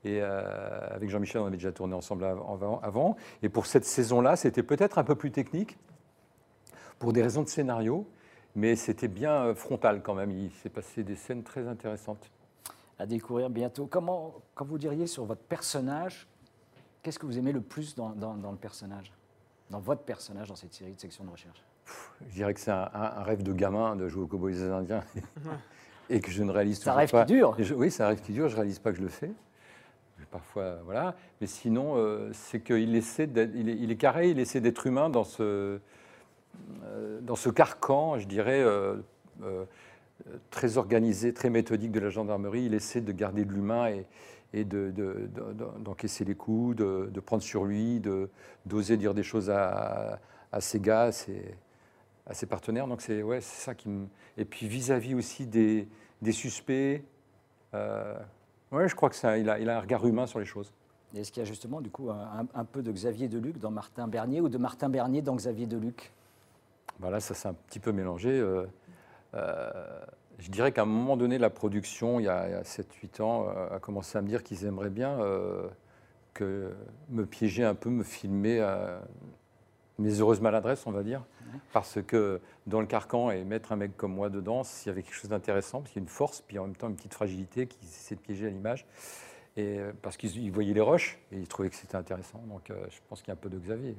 Et 0.04 0.20
euh, 0.22 0.86
avec 0.90 1.10
Jean-Michel, 1.10 1.40
on 1.42 1.46
avait 1.46 1.56
déjà 1.56 1.72
tourné 1.72 1.94
ensemble 1.94 2.24
av- 2.24 2.42
avant. 2.48 2.80
avant. 2.80 3.16
Et 3.42 3.48
pour 3.48 3.66
cette 3.66 3.84
saison-là, 3.84 4.36
c'était 4.36 4.62
peut-être 4.62 4.98
un 4.98 5.04
peu 5.04 5.14
plus 5.14 5.30
technique, 5.30 5.78
pour 6.98 7.12
des 7.12 7.22
raisons 7.22 7.42
de 7.42 7.48
scénario, 7.48 8.06
mais 8.54 8.76
c'était 8.76 9.08
bien 9.08 9.46
euh, 9.46 9.54
frontal 9.54 10.02
quand 10.02 10.14
même. 10.14 10.30
Il 10.30 10.50
s'est 10.52 10.68
passé 10.70 11.02
des 11.02 11.16
scènes 11.16 11.42
très 11.42 11.66
intéressantes. 11.68 12.30
à 12.98 13.06
découvrir 13.06 13.50
bientôt. 13.50 13.86
Comment, 13.86 14.34
quand 14.54 14.64
vous 14.64 14.78
diriez 14.78 15.06
sur 15.08 15.24
votre 15.24 15.42
personnage, 15.42 16.28
qu'est-ce 17.02 17.18
que 17.18 17.26
vous 17.26 17.38
aimez 17.38 17.52
le 17.52 17.60
plus 17.60 17.94
dans, 17.96 18.10
dans- 18.10 18.34
dans 18.36 18.52
le 18.52 18.56
personnage? 18.58 19.12
Dans 19.70 19.80
votre 19.80 20.02
personnage, 20.02 20.48
dans 20.48 20.54
cette 20.56 20.74
série 20.74 20.92
de 20.94 21.00
section 21.00 21.24
de 21.24 21.30
recherche? 21.30 21.64
Je 22.28 22.34
dirais 22.34 22.54
que 22.54 22.60
c'est 22.60 22.70
un, 22.70 22.88
un- 22.94 23.12
un 23.18 23.22
rêve 23.24 23.42
de 23.42 23.52
gamin 23.52 23.96
de 23.96 24.06
jouer 24.06 24.22
au 24.22 24.26
Cowboys 24.28 24.52
des 24.54 24.70
Indiens 24.70 25.02
et 26.10 26.20
que 26.20 26.30
je 26.30 26.42
ne 26.42 26.50
réalise 26.50 26.78
toujours 26.80 26.94
rêve 26.94 27.10
pas. 27.10 27.24
qui 27.24 27.32
dure. 27.34 27.54
Je- 27.58 27.74
oui, 27.74 27.90
un 28.02 28.08
rêve 28.08 28.20
qui 28.20 28.32
dure, 28.32 28.48
je 28.48 28.54
ne 28.54 28.60
réalise 28.60 28.78
pas 28.78 28.90
que 28.92 28.98
je 28.98 29.02
le 29.02 29.08
fais. 29.08 29.30
parfois, 30.30 30.78
voilà. 30.84 31.14
Mais 31.40 31.46
sinon, 31.46 31.94
euh, 31.96 32.30
c'est 32.32 32.60
qu'il 32.60 32.94
essaie 32.96 33.28
il 33.54 33.68
est, 33.68 33.76
il 33.76 33.90
est 33.90 33.96
carré, 33.96 34.30
il 34.30 34.38
essaie 34.38 34.60
d'être 34.62 34.86
humain 34.86 35.10
dans 35.10 35.24
ce, 35.24 35.78
euh, 36.84 37.20
dans 37.20 37.36
ce 37.36 37.50
carcan, 37.50 38.18
je 38.18 38.26
dirais, 38.26 38.62
euh, 38.62 38.96
très 40.50 40.78
organisé, 40.78 41.34
très 41.34 41.50
méthodique 41.50 41.92
de 41.92 42.00
la 42.00 42.08
gendarmerie. 42.08 42.64
Il 42.64 42.74
essaie 42.74 43.00
de 43.00 43.12
garder 43.12 43.44
de 43.44 43.52
l'humain 43.52 43.88
et, 43.88 44.06
et 44.54 44.64
de- 44.64 44.90
de- 44.90 45.28
de- 45.34 45.78
d'encaisser 45.80 46.24
les 46.24 46.34
coups, 46.34 46.76
de, 46.76 47.10
prendre 47.20 47.42
sur 47.42 47.64
lui, 47.64 48.00
d'oser 48.66 48.96
dire 48.96 49.14
des 49.14 49.22
choses 49.24 49.50
à, 49.50 50.18
à 50.52 50.60
ses 50.60 50.80
gars, 50.80 51.10
à 52.26 52.34
ses 52.34 52.46
partenaires. 52.46 52.86
Donc 52.86 53.00
c'est 53.00 53.22
ouais, 53.22 53.40
c'est 53.40 53.62
ça 53.62 53.74
qui 53.74 53.88
me... 53.88 54.06
Et 54.36 54.44
puis 54.44 54.66
vis-à-vis 54.66 55.14
aussi 55.14 55.46
des, 55.46 55.88
des 56.22 56.32
suspects, 56.32 57.02
euh, 57.74 58.18
ouais, 58.70 58.88
je 58.88 58.94
crois 58.94 59.10
que 59.10 59.16
ça, 59.16 59.38
il 59.38 59.48
a, 59.50 59.58
il 59.58 59.68
a 59.68 59.76
un 59.76 59.80
regard 59.80 60.06
humain 60.06 60.26
sur 60.26 60.38
les 60.38 60.44
choses. 60.44 60.72
Est-ce 61.14 61.30
qu'il 61.30 61.42
y 61.42 61.46
a 61.46 61.48
justement 61.48 61.80
du 61.80 61.90
coup 61.90 62.10
un, 62.10 62.46
un 62.54 62.64
peu 62.64 62.82
de 62.82 62.90
Xavier 62.90 63.28
Deluc 63.28 63.58
dans 63.58 63.70
Martin 63.70 64.08
Bernier 64.08 64.40
ou 64.40 64.48
de 64.48 64.56
Martin 64.58 64.88
Bernier 64.88 65.20
dans 65.20 65.36
Xavier 65.36 65.66
Deluc? 65.66 66.10
Voilà, 67.00 67.20
ça 67.20 67.34
s'est 67.34 67.48
un 67.48 67.54
petit 67.54 67.80
peu 67.80 67.92
mélangé. 67.92 68.30
euh, 68.30 68.64
euh, 69.34 69.70
je 70.38 70.50
dirais 70.50 70.72
qu'à 70.72 70.82
un 70.82 70.86
moment 70.86 71.16
donné, 71.16 71.38
la 71.38 71.50
production, 71.50 72.18
il 72.18 72.24
y 72.24 72.28
a, 72.28 72.58
a 72.58 72.62
7-8 72.62 73.22
ans, 73.22 73.46
a 73.48 73.78
commencé 73.78 74.16
à 74.18 74.22
me 74.22 74.28
dire 74.28 74.42
qu'ils 74.42 74.64
aimeraient 74.64 74.90
bien 74.90 75.18
que 76.34 76.72
me 77.10 77.26
piéger 77.26 77.64
un 77.64 77.76
peu, 77.76 77.90
me 77.90 78.02
filmer 78.02 78.60
mes 79.98 80.18
heureuses 80.18 80.40
maladresses, 80.40 80.84
on 80.86 80.90
va 80.90 81.04
dire. 81.04 81.22
Parce 81.72 82.02
que 82.02 82.40
dans 82.66 82.80
le 82.80 82.86
carcan, 82.86 83.30
et 83.30 83.44
mettre 83.44 83.72
un 83.72 83.76
mec 83.76 83.96
comme 83.96 84.14
moi 84.14 84.30
dedans, 84.30 84.64
s'il 84.64 84.88
y 84.88 84.90
avait 84.90 85.02
quelque 85.02 85.14
chose 85.14 85.30
d'intéressant, 85.30 85.80
parce 85.80 85.92
qu'il 85.92 86.00
y 86.00 86.04
a 86.04 86.06
une 86.06 86.08
force, 86.08 86.40
puis 86.40 86.58
en 86.58 86.64
même 86.64 86.76
temps 86.76 86.88
une 86.88 86.96
petite 86.96 87.14
fragilité 87.14 87.66
qui 87.66 87.78
de 88.14 88.20
piéger 88.20 88.46
à 88.46 88.50
l'image. 88.50 88.86
Et 89.56 89.78
euh, 89.78 89.92
parce 90.00 90.16
qu'ils 90.16 90.36
ils 90.38 90.50
voyaient 90.50 90.72
les 90.72 90.80
roches 90.80 91.18
et 91.30 91.36
ils 91.36 91.48
trouvaient 91.48 91.68
que 91.68 91.76
c'était 91.76 91.96
intéressant. 91.96 92.38
Donc 92.48 92.70
euh, 92.70 92.86
je 92.90 92.98
pense 93.08 93.20
qu'il 93.20 93.28
y 93.28 93.30
a 93.32 93.34
un 93.34 93.36
peu 93.36 93.50
de 93.50 93.58
Xavier. 93.58 93.94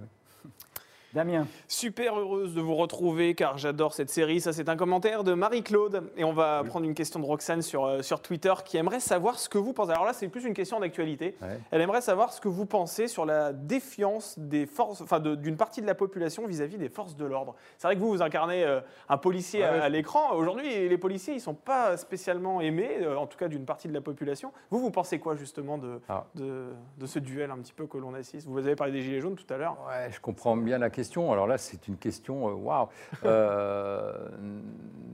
Damien, 1.13 1.45
Super 1.67 2.17
heureuse 2.17 2.55
de 2.55 2.61
vous 2.61 2.73
retrouver 2.75 3.35
car 3.35 3.59
j'adore 3.59 3.93
cette 3.93 4.09
série. 4.09 4.41
Ça, 4.41 4.51
c'est 4.51 4.67
un 4.67 4.75
commentaire 4.75 5.23
de 5.23 5.33
Marie-Claude. 5.35 6.03
Et 6.17 6.23
on 6.23 6.33
va 6.33 6.63
prendre 6.63 6.85
une 6.87 6.95
question 6.95 7.19
de 7.19 7.25
Roxane 7.25 7.61
sur, 7.61 7.85
euh, 7.85 8.01
sur 8.01 8.19
Twitter 8.19 8.51
qui 8.65 8.77
aimerait 8.77 8.99
savoir 8.99 9.37
ce 9.37 9.47
que 9.47 9.59
vous 9.59 9.73
pensez. 9.73 9.91
Alors 9.91 10.05
là, 10.05 10.13
c'est 10.13 10.27
plus 10.27 10.43
une 10.45 10.55
question 10.55 10.79
d'actualité. 10.79 11.35
Ouais. 11.41 11.59
Elle 11.69 11.81
aimerait 11.81 12.01
savoir 12.01 12.33
ce 12.33 12.41
que 12.41 12.47
vous 12.47 12.65
pensez 12.65 13.07
sur 13.07 13.25
la 13.27 13.53
défiance 13.53 14.39
des 14.39 14.65
forces, 14.65 15.01
enfin 15.01 15.19
d'une 15.19 15.55
partie 15.55 15.81
de 15.83 15.87
la 15.87 15.93
population 15.93 16.47
vis-à-vis 16.47 16.77
des 16.77 16.89
forces 16.89 17.15
de 17.15 17.25
l'ordre. 17.25 17.53
C'est 17.77 17.87
vrai 17.87 17.95
que 17.95 17.99
vous, 18.01 18.09
vous 18.09 18.23
incarnez 18.23 18.63
euh, 18.63 18.81
un 19.07 19.17
policier 19.17 19.59
Ouais, 19.61 19.65
à, 19.67 19.71
ouais. 19.73 19.79
à 19.81 19.89
l'écran. 19.89 20.33
Aujourd'hui, 20.33 20.89
les 20.89 20.97
policiers, 20.97 21.35
ils 21.35 21.41
sont 21.41 21.53
pas 21.53 21.95
spécialement 21.97 22.59
aimés, 22.59 22.97
euh, 23.01 23.17
en 23.17 23.27
tout 23.27 23.37
cas 23.37 23.49
d'une 23.49 23.65
partie 23.65 23.87
de 23.87 23.93
la 23.93 24.01
population. 24.01 24.51
Vous, 24.71 24.79
vous 24.79 24.89
pensez 24.89 25.19
quoi 25.19 25.35
justement 25.35 25.77
de, 25.77 26.01
Ah. 26.09 26.25
de, 26.33 26.69
de 26.97 27.05
ce 27.05 27.19
duel 27.19 27.51
un 27.51 27.57
petit 27.57 27.73
peu 27.73 27.85
que 27.85 27.99
l'on 27.99 28.15
assiste? 28.15 28.47
Vous 28.47 28.57
avez 28.57 28.75
parlé 28.75 28.93
des 28.93 29.03
Gilets 29.03 29.21
jaunes 29.21 29.35
tout 29.35 29.53
à 29.53 29.57
l'heure. 29.57 29.77
Ouais, 29.87 30.09
je 30.11 30.19
comprends 30.19 30.57
bien 30.57 30.79
la 30.79 30.89
question. 30.89 31.02
Alors 31.31 31.47
là, 31.47 31.57
c'est 31.57 31.87
une 31.87 31.97
question, 31.97 32.47
euh, 32.49 32.53
waouh. 32.53 32.87
Euh, 33.25 34.29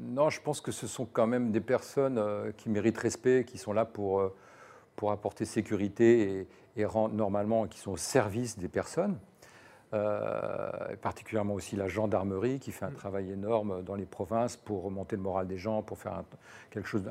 non, 0.09 0.29
je 0.29 0.41
pense 0.41 0.61
que 0.61 0.71
ce 0.71 0.87
sont 0.87 1.05
quand 1.05 1.27
même 1.27 1.51
des 1.51 1.61
personnes 1.61 2.17
euh, 2.17 2.51
qui 2.57 2.69
méritent 2.69 2.97
respect, 2.97 3.43
qui 3.45 3.57
sont 3.57 3.73
là 3.73 3.85
pour, 3.85 4.23
pour 4.95 5.11
apporter 5.11 5.45
sécurité 5.45 6.47
et, 6.75 6.81
et 6.81 6.85
normalement, 7.11 7.67
qui 7.67 7.79
sont 7.79 7.91
au 7.91 7.97
service 7.97 8.57
des 8.57 8.67
personnes. 8.69 9.17
Particulièrement 11.01 11.55
aussi 11.55 11.75
la 11.75 11.87
gendarmerie 11.87 12.59
qui 12.59 12.71
fait 12.71 12.85
un 12.85 12.91
travail 12.91 13.31
énorme 13.31 13.81
dans 13.81 13.95
les 13.95 14.05
provinces 14.05 14.55
pour 14.55 14.83
remonter 14.83 15.15
le 15.15 15.21
moral 15.23 15.47
des 15.47 15.57
gens, 15.57 15.81
pour 15.81 15.97
faire 15.97 16.21
quelque 16.69 16.87
chose, 16.87 17.03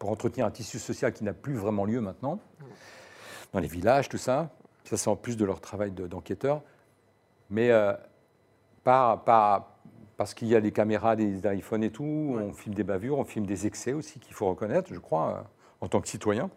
pour 0.00 0.10
entretenir 0.10 0.44
un 0.44 0.50
tissu 0.50 0.80
social 0.80 1.12
qui 1.12 1.22
n'a 1.22 1.32
plus 1.32 1.54
vraiment 1.54 1.84
lieu 1.84 2.00
maintenant 2.00 2.40
dans 3.52 3.60
les 3.60 3.68
villages, 3.68 4.08
tout 4.08 4.18
ça. 4.18 4.50
Ça, 4.82 4.96
c'est 4.96 5.08
en 5.08 5.14
plus 5.14 5.36
de 5.36 5.44
leur 5.44 5.60
travail 5.60 5.92
de- 5.92 6.08
d'enquêteur. 6.08 6.62
Mais 7.50 7.70
pas, 8.84 9.16
pas- 9.18 9.78
parce 10.16 10.34
qu'il 10.34 10.48
y 10.48 10.56
a 10.56 10.60
des 10.60 10.72
caméras, 10.72 11.16
des 11.16 11.46
iPhones 11.46 11.84
et 11.84 11.90
tout, 11.90 12.04
on 12.04 12.52
filme 12.52 12.74
des 12.74 12.84
bavures, 12.84 13.18
on 13.18 13.24
filme 13.24 13.46
des 13.46 13.66
excès 13.66 13.92
aussi 13.92 14.18
qu'il 14.18 14.34
faut 14.34 14.48
reconnaître, 14.48 14.92
je 14.92 14.98
crois, 14.98 15.28
euh, 15.28 15.42
en 15.80 15.88
tant 15.88 16.00
que 16.00 16.08
citoyen. 16.08 16.50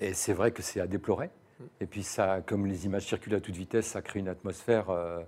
Et 0.00 0.14
c'est 0.14 0.32
vrai 0.32 0.52
que 0.52 0.62
c'est 0.62 0.80
à 0.80 0.86
déplorer. 0.86 1.30
Et 1.80 1.86
puis 1.86 2.02
ça, 2.02 2.40
comme 2.40 2.66
les 2.66 2.86
images 2.86 3.06
circulent 3.06 3.34
à 3.34 3.40
toute 3.40 3.54
vitesse, 3.54 3.86
ça 3.86 4.00
crée 4.00 4.20
une 4.20 4.28
atmosphère 4.28 4.90
euh, 4.90 5.20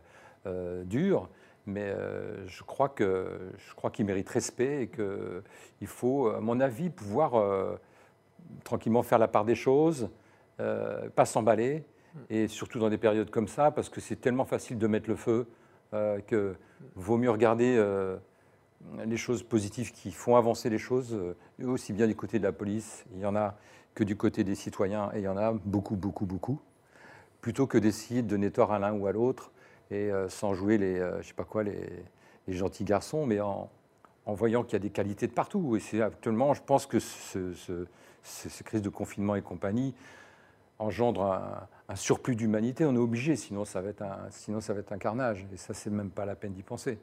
euh, 0.46 0.84
dure. 0.84 1.28
Mais 1.66 1.84
euh, 1.84 2.46
je 2.48 2.62
crois 2.62 2.88
que 2.88 3.52
je 3.58 3.74
crois 3.74 3.90
qu'il 3.90 4.06
mérite 4.06 4.28
respect 4.28 4.82
et 4.82 4.86
que 4.88 5.42
il 5.80 5.86
faut, 5.86 6.28
à 6.28 6.40
mon 6.40 6.58
avis, 6.60 6.90
pouvoir 6.90 7.32
tranquillement 8.64 9.02
faire 9.02 9.18
la 9.18 9.28
part 9.28 9.44
des 9.44 9.54
choses, 9.54 10.08
pas 10.56 11.24
s'emballer, 11.24 11.84
et 12.30 12.48
surtout 12.48 12.78
dans 12.78 12.90
des 12.90 12.98
périodes 12.98 13.30
comme 13.30 13.48
ça, 13.48 13.70
parce 13.70 13.88
que 13.88 14.00
c'est 14.00 14.16
tellement 14.16 14.44
facile 14.44 14.78
de 14.78 14.86
mettre 14.86 15.08
le 15.08 15.16
feu 15.16 15.46
euh, 15.94 16.20
que 16.20 16.54
vaut 16.96 17.16
mieux 17.16 17.30
regarder 17.30 17.76
euh, 17.76 18.16
les 19.04 19.16
choses 19.16 19.42
positives 19.42 19.92
qui 19.92 20.12
font 20.12 20.36
avancer 20.36 20.70
les 20.70 20.78
choses, 20.78 21.14
euh, 21.14 21.34
aussi 21.66 21.92
bien 21.92 22.06
du 22.06 22.16
côté 22.16 22.38
de 22.38 22.44
la 22.44 22.52
police, 22.52 23.04
il 23.14 23.20
y 23.20 23.26
en 23.26 23.36
a 23.36 23.56
que 23.94 24.04
du 24.04 24.16
côté 24.16 24.42
des 24.44 24.54
citoyens, 24.54 25.10
et 25.14 25.18
il 25.18 25.24
y 25.24 25.28
en 25.28 25.36
a 25.36 25.52
beaucoup, 25.52 25.96
beaucoup, 25.96 26.26
beaucoup, 26.26 26.60
plutôt 27.40 27.66
que 27.66 27.78
d'essayer 27.78 28.22
de 28.22 28.28
donner 28.28 28.50
à 28.72 28.78
l'un 28.78 28.92
ou 28.94 29.06
à 29.06 29.12
l'autre, 29.12 29.52
et 29.90 30.10
euh, 30.10 30.28
sans 30.28 30.54
jouer 30.54 30.78
les, 30.78 30.96
je 31.20 31.28
sais 31.28 31.34
pas 31.34 31.44
quoi, 31.44 31.62
les, 31.62 31.88
les 32.48 32.54
gentils 32.54 32.84
garçons, 32.84 33.26
mais 33.26 33.40
en, 33.40 33.70
voyant 34.34 34.62
qu'il 34.64 34.72
y 34.74 34.76
a 34.76 34.78
des 34.80 34.90
qualités 34.90 35.26
de 35.26 35.32
partout. 35.32 35.76
Et 35.76 35.80
c'est 35.80 36.00
actuellement, 36.00 36.54
je 36.54 36.62
pense 36.62 36.86
que 36.86 36.98
ce, 36.98 37.52
ce- 37.52 37.86
ce- 38.22 38.48
ces 38.48 38.64
crises 38.64 38.82
de 38.82 38.88
confinement 38.88 39.34
et 39.34 39.42
compagnie 39.42 39.94
engendrent 40.78 41.32
un, 41.32 41.68
un 41.88 41.96
surplus 41.96 42.36
d'humanité. 42.36 42.84
On 42.84 42.94
est 42.94 42.98
obligé, 42.98 43.36
sinon 43.36 43.64
ça 43.64 43.80
va 43.80 43.90
être 43.90 44.02
un, 44.02 44.30
sinon 44.30 44.60
ça 44.60 44.72
va 44.72 44.80
être 44.80 44.92
un 44.92 44.98
carnage. 44.98 45.46
Et 45.52 45.56
ça, 45.56 45.74
c'est 45.74 45.90
même 45.90 46.10
pas 46.10 46.24
la 46.24 46.34
peine 46.34 46.52
d'y 46.52 46.62
penser. 46.62 46.98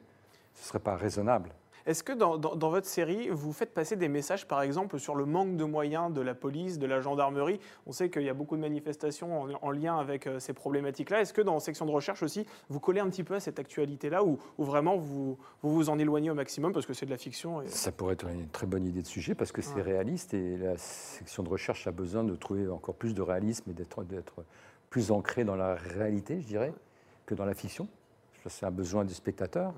Ce 0.54 0.68
serait 0.68 0.80
pas 0.80 0.96
raisonnable. 0.96 1.50
Est-ce 1.86 2.02
que 2.02 2.12
dans, 2.12 2.36
dans- 2.38 2.54
dans 2.56 2.70
votre 2.70 2.86
série, 2.86 3.28
vous 3.30 3.52
faites 3.52 3.72
passer 3.74 3.96
des 3.96 4.08
messages, 4.08 4.46
par 4.46 4.62
exemple, 4.62 4.98
sur 4.98 5.14
le 5.14 5.24
manque 5.24 5.56
de 5.56 5.64
moyens 5.64 6.12
de 6.12 6.20
la 6.20 6.34
police, 6.34 6.78
de 6.78 6.86
la 6.86 7.00
gendarmerie? 7.00 7.58
On 7.86 7.92
sait 7.92 8.10
qu'il 8.10 8.22
y 8.22 8.28
a 8.28 8.34
beaucoup 8.34 8.56
de 8.56 8.60
manifestations 8.60 9.42
en, 9.42 9.48
en 9.62 9.70
lien 9.70 9.96
avec 9.98 10.26
euh, 10.26 10.38
ces 10.40 10.52
problématiques-là. 10.52 11.20
Est-ce 11.20 11.32
que 11.32 11.40
dans 11.42 11.58
section 11.60 11.86
de 11.86 11.90
recherche 11.90 12.22
aussi, 12.22 12.46
vous 12.68 12.80
collez 12.80 13.00
un 13.00 13.08
petit 13.08 13.24
peu 13.24 13.34
à 13.34 13.40
cette 13.40 13.58
actualité-là 13.58 14.24
ou, 14.24 14.38
vraiment 14.58 14.96
vous, 14.96 15.38
vous 15.62 15.74
vous 15.74 15.90
en 15.90 15.98
éloignez 15.98 16.30
au 16.30 16.34
maximum 16.34 16.72
parce 16.72 16.86
que 16.86 16.92
c'est 16.94 17.06
de 17.06 17.10
la 17.10 17.18
fiction 17.18 17.62
et- 17.62 17.68
Ça 17.68 17.92
pourrait 17.92 18.14
être 18.14 18.28
une 18.28 18.48
très 18.48 18.66
bonne 18.66 18.84
idée 18.86 19.02
de 19.02 19.06
sujet 19.06 19.34
parce 19.34 19.52
que 19.52 19.62
c'est 19.62 19.74
Ouais. 19.76 19.82
réaliste 19.82 20.34
et 20.34 20.56
la 20.56 20.76
section 20.76 21.42
de 21.42 21.48
recherche 21.48 21.86
a 21.86 21.92
besoin 21.92 22.24
de 22.24 22.34
trouver 22.36 22.68
encore 22.68 22.94
plus 22.94 23.14
de 23.14 23.22
réalisme 23.22 23.70
et 23.70 23.74
d'être 23.74 24.04
plus 24.90 25.10
ancré 25.10 25.44
dans 25.44 25.56
la 25.56 25.74
réalité, 25.74 26.40
je 26.40 26.46
dirais, 26.46 26.72
que 27.26 27.34
dans 27.34 27.44
la 27.44 27.54
fiction. 27.54 27.88
C'est 28.46 28.66
un 28.66 28.70
besoin 28.70 29.04
du 29.04 29.14
spectateur. 29.14 29.72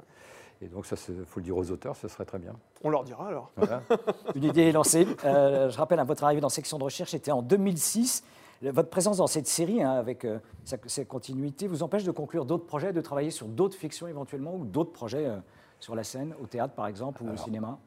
Et 0.62 0.68
donc, 0.68 0.86
ça, 0.86 0.94
il 1.08 1.24
faut 1.24 1.40
le 1.40 1.44
dire 1.44 1.56
aux 1.56 1.70
auteurs, 1.70 1.96
ce 1.96 2.06
serait 2.08 2.24
très 2.24 2.38
bien. 2.38 2.54
On 2.84 2.88
leur 2.90 3.02
dira 3.04 3.26
alors. 3.28 3.50
Voilà. 3.56 3.82
une 4.36 4.44
idée 4.44 4.62
est 4.68 4.72
lancée. 4.72 5.06
Euh, 5.24 5.68
je 5.70 5.76
rappelle, 5.76 5.98
hein, 5.98 6.04
votre 6.04 6.22
arrivée 6.24 6.40
dans 6.40 6.48
Section 6.48 6.78
de 6.78 6.84
recherche 6.84 7.14
était 7.14 7.32
en 7.32 7.42
2006. 7.42 8.22
Le- 8.62 8.70
Votre 8.70 8.88
présence 8.90 9.16
dans 9.16 9.26
cette 9.26 9.48
série, 9.48 9.82
hein, 9.82 9.90
avec 9.90 10.24
euh, 10.24 10.38
sa, 10.64 10.76
sa 10.86 11.04
continuité, 11.04 11.66
vous 11.66 11.82
empêche 11.82 12.04
de 12.04 12.12
conclure 12.12 12.44
d'autres 12.44 12.66
projets, 12.66 12.92
de 12.92 13.00
travailler 13.00 13.30
sur 13.32 13.48
d'autres 13.48 13.76
fictions 13.76 14.06
éventuellement, 14.06 14.54
ou 14.54 14.64
d'autres 14.64 14.92
projets 14.92 15.26
euh, 15.26 15.36
sur 15.80 15.96
la 15.96 16.04
scène, 16.04 16.32
au 16.40 16.46
théâtre 16.46 16.74
par 16.74 16.86
exemple, 16.86 17.24
ou 17.24 17.32
au 17.32 17.36
cinéma? 17.36 17.78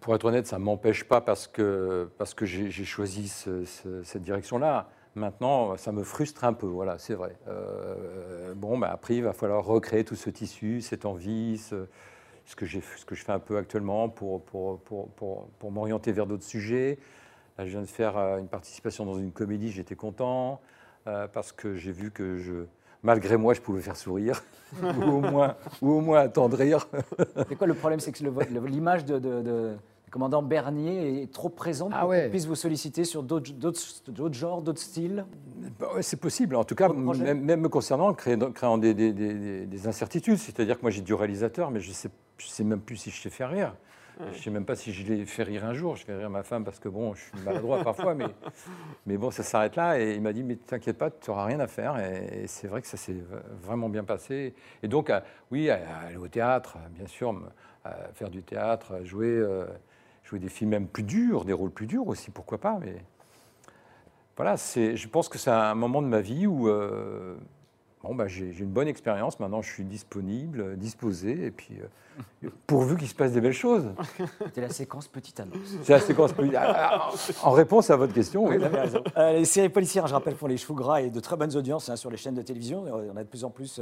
Pour 0.00 0.14
être 0.14 0.24
honnête, 0.24 0.46
ça 0.46 0.58
ne 0.58 0.64
m'empêche 0.64 1.04
pas 1.04 1.20
parce 1.20 1.46
que, 1.46 2.08
parce 2.16 2.32
que 2.32 2.46
j'ai 2.46 2.70
choisi 2.86 3.28
ce- 3.28 3.66
ce- 3.66 4.02
cette 4.02 4.22
direction-là. 4.22 4.88
Maintenant, 5.14 5.76
ça 5.76 5.92
me 5.92 6.02
frustre 6.02 6.42
un 6.44 6.54
peu, 6.54 6.66
voilà, 6.66 6.96
c'est 6.98 7.14
vrai. 7.14 7.36
Euh, 7.48 8.54
bon, 8.54 8.78
bah, 8.78 8.90
après, 8.90 9.14
il 9.16 9.22
va 9.22 9.32
falloir 9.34 9.62
recréer 9.64 10.04
tout 10.04 10.16
ce 10.16 10.30
tissu, 10.30 10.80
cette 10.80 11.04
envie, 11.04 11.58
ce, 11.58 11.86
ce 12.46 12.56
que, 12.56 12.66
j'ai- 12.66 12.82
ce 12.96 13.04
que 13.04 13.14
je 13.14 13.24
fais 13.24 13.32
un 13.32 13.38
peu 13.38 13.56
actuellement 13.56 14.08
pour, 14.08 14.42
pour, 14.42 14.78
pour, 14.80 15.08
pour, 15.10 15.48
pour 15.58 15.70
m'orienter 15.72 16.12
vers 16.12 16.26
d'autres 16.26 16.44
sujets. 16.44 16.98
Là, 17.58 17.64
je 17.64 17.70
viens 17.70 17.80
de 17.82 17.86
faire 17.86 18.16
euh, 18.16 18.38
une 18.38 18.48
participation 18.48 19.06
dans 19.06 19.14
une 19.18 19.30
comédie, 19.32 19.70
j'étais 19.70 19.94
content, 19.94 20.60
euh, 21.06 21.28
parce 21.28 21.52
que 21.52 21.76
j'ai 21.76 21.92
vu 21.92 22.10
que 22.10 22.36
je, 22.38 22.66
malgré 23.02 23.36
moi, 23.36 23.54
je 23.54 23.60
pouvais 23.60 23.80
faire 23.80 23.96
sourire, 23.96 24.42
ou, 24.82 25.02
au 25.02 25.20
moins, 25.20 25.56
ou 25.80 25.92
au 25.92 26.00
moins 26.00 26.20
attendrir. 26.20 26.88
C'est 27.48 27.56
quoi 27.56 27.66
le 27.66 27.74
problème 27.74 28.00
C'est 28.00 28.12
que 28.12 28.24
l'image 28.66 29.04
de, 29.04 29.18
de- 29.18 29.42
de- 29.42 29.76
du 30.04 30.10
commandant 30.10 30.42
Bernier 30.42 31.22
est 31.22 31.32
trop 31.32 31.48
présente 31.48 31.92
Ah 31.94 32.00
pour 32.00 32.10
ouais. 32.10 32.24
qu'on 32.24 32.30
puisse 32.30 32.46
vous 32.46 32.54
solliciter 32.56 33.04
sur 33.04 33.22
d'autres 33.22 34.32
genres, 34.32 34.60
d'autres 34.60 34.80
styles? 34.82 35.24
Bah 35.78 35.90
ouais, 35.94 36.02
c'est 36.02 36.18
possible. 36.20 36.56
En 36.56 36.64
tout 36.64 36.74
cas, 36.74 36.88
même, 36.88 37.40
même 37.40 37.60
me 37.60 37.68
concernant, 37.68 38.12
créant, 38.14 38.50
créant 38.52 38.78
des, 38.78 38.94
des- 38.94 39.12
des- 39.12 39.34
des- 39.34 39.66
des 39.66 39.86
incertitudes. 39.88 40.38
C'est-à-dire 40.38 40.76
que 40.76 40.82
moi, 40.82 40.90
j'ai 40.90 41.00
du 41.02 41.14
réalisateur, 41.14 41.70
mais 41.70 41.80
je 41.80 41.88
ne 41.90 41.94
sais, 41.94 42.10
je 42.38 42.46
sais 42.46 42.64
même 42.64 42.80
plus 42.80 42.96
si 42.96 43.10
je 43.10 43.20
sais 43.20 43.30
faire 43.30 43.50
rire. 43.50 43.74
Je 44.20 44.24
ne 44.26 44.32
sais 44.34 44.50
même 44.50 44.64
pas 44.64 44.76
si 44.76 44.92
je 44.92 45.04
l'ai 45.04 45.26
fait 45.26 45.42
rire 45.42 45.64
un 45.64 45.74
jour. 45.74 45.96
Je 45.96 46.04
fais 46.04 46.14
rire 46.14 46.30
ma 46.30 46.44
femme 46.44 46.62
parce 46.64 46.78
que, 46.78 46.88
bon, 46.88 47.14
je 47.14 47.22
suis 47.22 47.32
maladroit 47.44 47.78
parfois, 47.84 48.14
mais, 48.14 48.28
mais 49.06 49.16
bon, 49.16 49.32
ça 49.32 49.42
s'arrête 49.42 49.74
là. 49.74 49.98
Et 49.98 50.14
il 50.14 50.22
m'a 50.22 50.32
dit, 50.32 50.44
mais 50.44 50.54
t'inquiète 50.54 50.96
pas, 50.98 51.10
tu 51.10 51.30
n'auras 51.30 51.46
rien 51.46 51.58
à 51.58 51.66
faire. 51.66 51.98
Et, 51.98 52.42
et 52.44 52.46
c'est 52.46 52.68
vrai 52.68 52.80
que 52.80 52.86
ça 52.86 52.96
s'est 52.96 53.16
vraiment 53.62 53.88
bien 53.88 54.04
passé. 54.04 54.54
Et 54.84 54.88
donc, 54.88 55.10
euh, 55.10 55.18
oui, 55.50 55.68
à- 55.68 55.74
à 56.02 56.06
aller 56.06 56.16
au 56.16 56.28
théâtre, 56.28 56.76
bien 56.90 57.08
sûr, 57.08 57.34
à 57.84 57.92
faire 58.14 58.30
du 58.30 58.44
théâtre, 58.44 59.00
jouer, 59.04 59.26
euh, 59.30 59.66
jouer 60.22 60.38
des 60.38 60.48
films 60.48 60.70
même 60.70 60.86
plus 60.86 61.02
durs, 61.02 61.44
des 61.44 61.52
rôles 61.52 61.72
plus 61.72 61.86
durs 61.88 62.06
aussi, 62.06 62.30
pourquoi 62.30 62.58
pas. 62.58 62.78
Mais 62.80 63.04
voilà, 64.36 64.56
c'est, 64.56 64.96
je 64.96 65.08
pense 65.08 65.28
que 65.28 65.38
c'est 65.38 65.50
un 65.50 65.74
moment 65.74 66.02
de 66.02 66.06
ma 66.08 66.20
vie 66.20 66.46
où 66.46 66.68
euh, 66.68 67.36
bon, 68.04 68.14
bah, 68.14 68.28
j'ai, 68.28 68.54
une 68.58 68.70
bonne 68.70 68.88
expérience. 68.88 69.40
Maintenant, 69.40 69.62
je 69.62 69.70
suis 69.72 69.84
disponible, 69.84 70.60
euh, 70.60 70.76
disposé, 70.76 71.46
et 71.46 71.50
puis 71.50 71.78
euh, 72.44 72.48
pourvu 72.66 72.96
qu'il 72.96 73.08
se 73.08 73.14
passe 73.14 73.32
des 73.32 73.40
belles 73.40 73.52
choses. 73.52 73.90
C'était 74.46 74.60
la 74.60 74.68
séquence 74.68 75.08
petite 75.08 75.40
annonce. 75.40 75.56
C'est 75.82 75.92
la 75.92 76.00
séquence 76.00 76.32
plus- 76.32 76.54
Ah, 76.54 77.10
ah, 77.10 77.10
En 77.42 77.52
réponse 77.52 77.90
à 77.90 77.96
votre 77.96 78.12
question, 78.12 78.46
oui. 78.46 78.58
Euh, 79.16 79.32
les 79.32 79.44
séries 79.44 79.70
policières, 79.70 80.06
je 80.06 80.14
rappelle, 80.14 80.36
font 80.36 80.46
les 80.46 80.56
choux 80.56 80.74
gras 80.74 81.00
et 81.00 81.10
de 81.10 81.20
très 81.20 81.36
bonnes 81.36 81.56
audiences 81.56 81.88
hein, 81.88 81.96
sur 81.96 82.10
les 82.10 82.16
chaînes 82.16 82.34
de 82.34 82.42
télévision. 82.42 82.84
On 82.84 83.16
a 83.16 83.24
de 83.24 83.28
plus 83.28 83.44
en 83.44 83.50
plus 83.50 83.80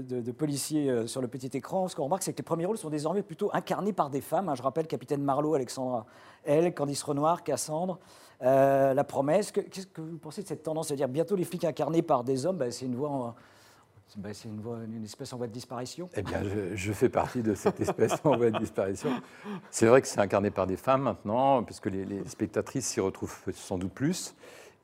de, 0.00 0.32
policiers 0.32 0.90
euh, 0.90 1.06
sur 1.06 1.20
le 1.20 1.28
petit 1.28 1.50
écran. 1.56 1.88
Ce 1.88 1.96
qu'on 1.96 2.04
remarque, 2.04 2.22
c'est 2.22 2.32
que 2.32 2.38
les 2.38 2.44
premiers 2.44 2.66
rôles 2.66 2.78
sont 2.78 2.90
désormais 2.90 3.22
plutôt 3.22 3.50
incarnés 3.52 3.92
par 3.92 4.10
des 4.10 4.20
femmes. 4.20 4.48
hein. 4.48 4.54
Je 4.54 4.62
rappelle 4.62 4.86
Capitaine 4.86 5.22
Marlowe, 5.22 5.54
Alexandra 5.54 6.06
L, 6.44 6.74
Candice 6.74 7.02
Renoir, 7.02 7.42
Cassandre, 7.42 7.98
euh, 8.42 8.94
La 8.94 9.04
Promesse. 9.04 9.52
Que- 9.52 9.60
Qu'est-ce 9.60 9.86
que 9.86 10.00
vous 10.00 10.18
pensez 10.18 10.42
de 10.42 10.48
cette 10.48 10.62
tendance? 10.62 10.88
C'est-à-dire 10.88 11.08
bientôt 11.08 11.36
les 11.36 11.44
flics 11.44 11.64
incarnés 11.64 12.02
par 12.02 12.24
des 12.24 12.46
hommes, 12.46 12.56
bah, 12.56 12.70
c'est 12.70 12.86
une 12.86 12.96
voie, 12.96 13.10
en- 13.10 13.34
bah, 14.16 14.30
c'est 14.32 14.48
une, 14.48 15.04
espèce 15.04 15.32
en 15.32 15.38
voie 15.38 15.46
de 15.46 15.52
disparition. 15.52 16.08
Eh 16.16 16.22
bien, 16.22 16.42
je, 16.74 16.92
fais 16.92 17.08
partie 17.08 17.42
de 17.42 17.54
cette 17.54 17.80
espèce 17.80 18.14
en 18.24 18.36
voie 18.36 18.50
de 18.50 18.58
disparition. 18.58 19.10
C'est 19.70 19.86
vrai 19.86 20.02
que 20.02 20.08
c'est 20.08 20.20
incarné 20.20 20.50
par 20.50 20.66
des 20.66 20.76
femmes 20.76 21.02
maintenant, 21.02 21.62
puisque 21.62 21.86
les, 21.86 22.26
spectatrices 22.26 22.86
s'y 22.86 23.00
retrouvent 23.00 23.34
sans 23.54 23.78
doute 23.78 23.92
plus, 23.92 24.34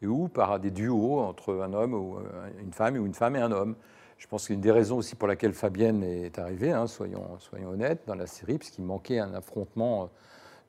ou 0.02 0.28
par 0.28 0.60
des 0.60 0.70
duos 0.70 1.18
entre 1.20 1.60
un 1.60 1.72
homme 1.72 1.92
ou 1.92 2.16
euh, 2.18 2.50
une 2.62 2.72
femme, 2.72 2.96
ou 2.96 3.04
une 3.04 3.14
femme 3.14 3.36
et 3.36 3.40
un 3.40 3.50
homme. 3.52 3.74
Je 4.18 4.26
pense 4.26 4.48
qu'une 4.48 4.60
des 4.60 4.72
raisons 4.72 4.96
aussi 4.98 5.14
pour 5.14 5.28
laquelle 5.28 5.54
Fabienne 5.54 6.02
est 6.02 6.38
arrivée, 6.38 6.72
hein, 6.72 6.88
soyons, 6.88 7.38
honnêtes, 7.66 8.02
dans 8.06 8.16
la 8.16 8.26
série, 8.26 8.58
puisqu'il 8.58 8.84
manquait 8.84 9.20
un 9.20 9.32
affrontement 9.32 10.02
euh, 10.02 10.06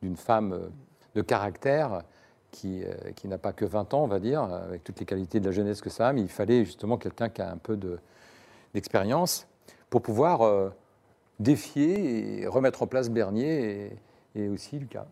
d'une 0.04 0.16
femme 0.16 0.54
euh, 0.54 0.70
de 1.16 1.22
caractère 1.24 2.04
qui, 2.52 2.84
euh, 2.84 2.94
qui 3.16 3.28
n'a 3.28 3.40
pas 3.40 3.52
que 3.52 3.66
20 3.66 3.94
ans, 3.96 4.04
on 4.04 4.08
va 4.08 4.20
dire, 4.20 4.44
avec 4.44 4.84
toutes 4.84 5.00
les 5.00 5.06
qualités 5.06 5.40
de 5.40 5.46
la 5.46 5.52
jeunesse 5.52 5.82
que 5.82 5.90
ça 5.90 6.10
a, 6.10 6.14
mais 6.14 6.22
il 6.22 6.30
fallait 6.30 6.64
justement 6.64 6.98
quelqu'un 6.98 7.30
qui 7.30 7.42
a 7.42 7.52
un 7.52 7.58
peu 7.58 7.76
de, 7.76 8.00
d'expérience 8.76 9.48
pour 9.90 10.04
pouvoir 10.04 10.72
défier 11.40 12.42
et 12.42 12.48
remettre 12.48 12.84
en 12.84 12.88
place 12.88 13.10
Bernier 13.10 13.98
et 14.36 14.48
aussi 14.48 14.78
Lucas. 14.78 15.08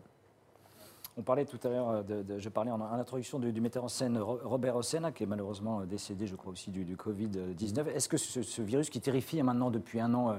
On 1.18 1.22
parlait 1.22 1.44
tout 1.44 1.58
à 1.64 1.68
l'heure, 1.68 1.88
euh, 1.90 2.02
de, 2.02 2.22
de- 2.22 2.38
je 2.38 2.48
parlais 2.48 2.70
en, 2.70 2.80
en 2.80 2.92
introduction 2.92 3.40
du, 3.40 3.52
du 3.52 3.60
metteur 3.60 3.82
en 3.82 3.88
scène 3.88 4.16
Ro- 4.18 4.38
Robert 4.44 4.76
Hossein, 4.76 5.10
qui 5.10 5.24
est 5.24 5.26
malheureusement 5.26 5.80
euh, 5.80 5.84
décédé, 5.84 6.26
je 6.28 6.36
crois 6.36 6.52
aussi, 6.52 6.70
du, 6.70 6.84
du 6.84 6.94
Covid-19. 6.96 7.88
Est-ce 7.88 8.08
que 8.08 8.16
ce, 8.16 8.42
ce 8.42 8.62
virus 8.62 8.88
qui 8.88 9.00
terrifie 9.00 9.42
maintenant 9.42 9.70
depuis 9.70 9.98
un 10.00 10.14
an 10.14 10.30
euh, 10.30 10.34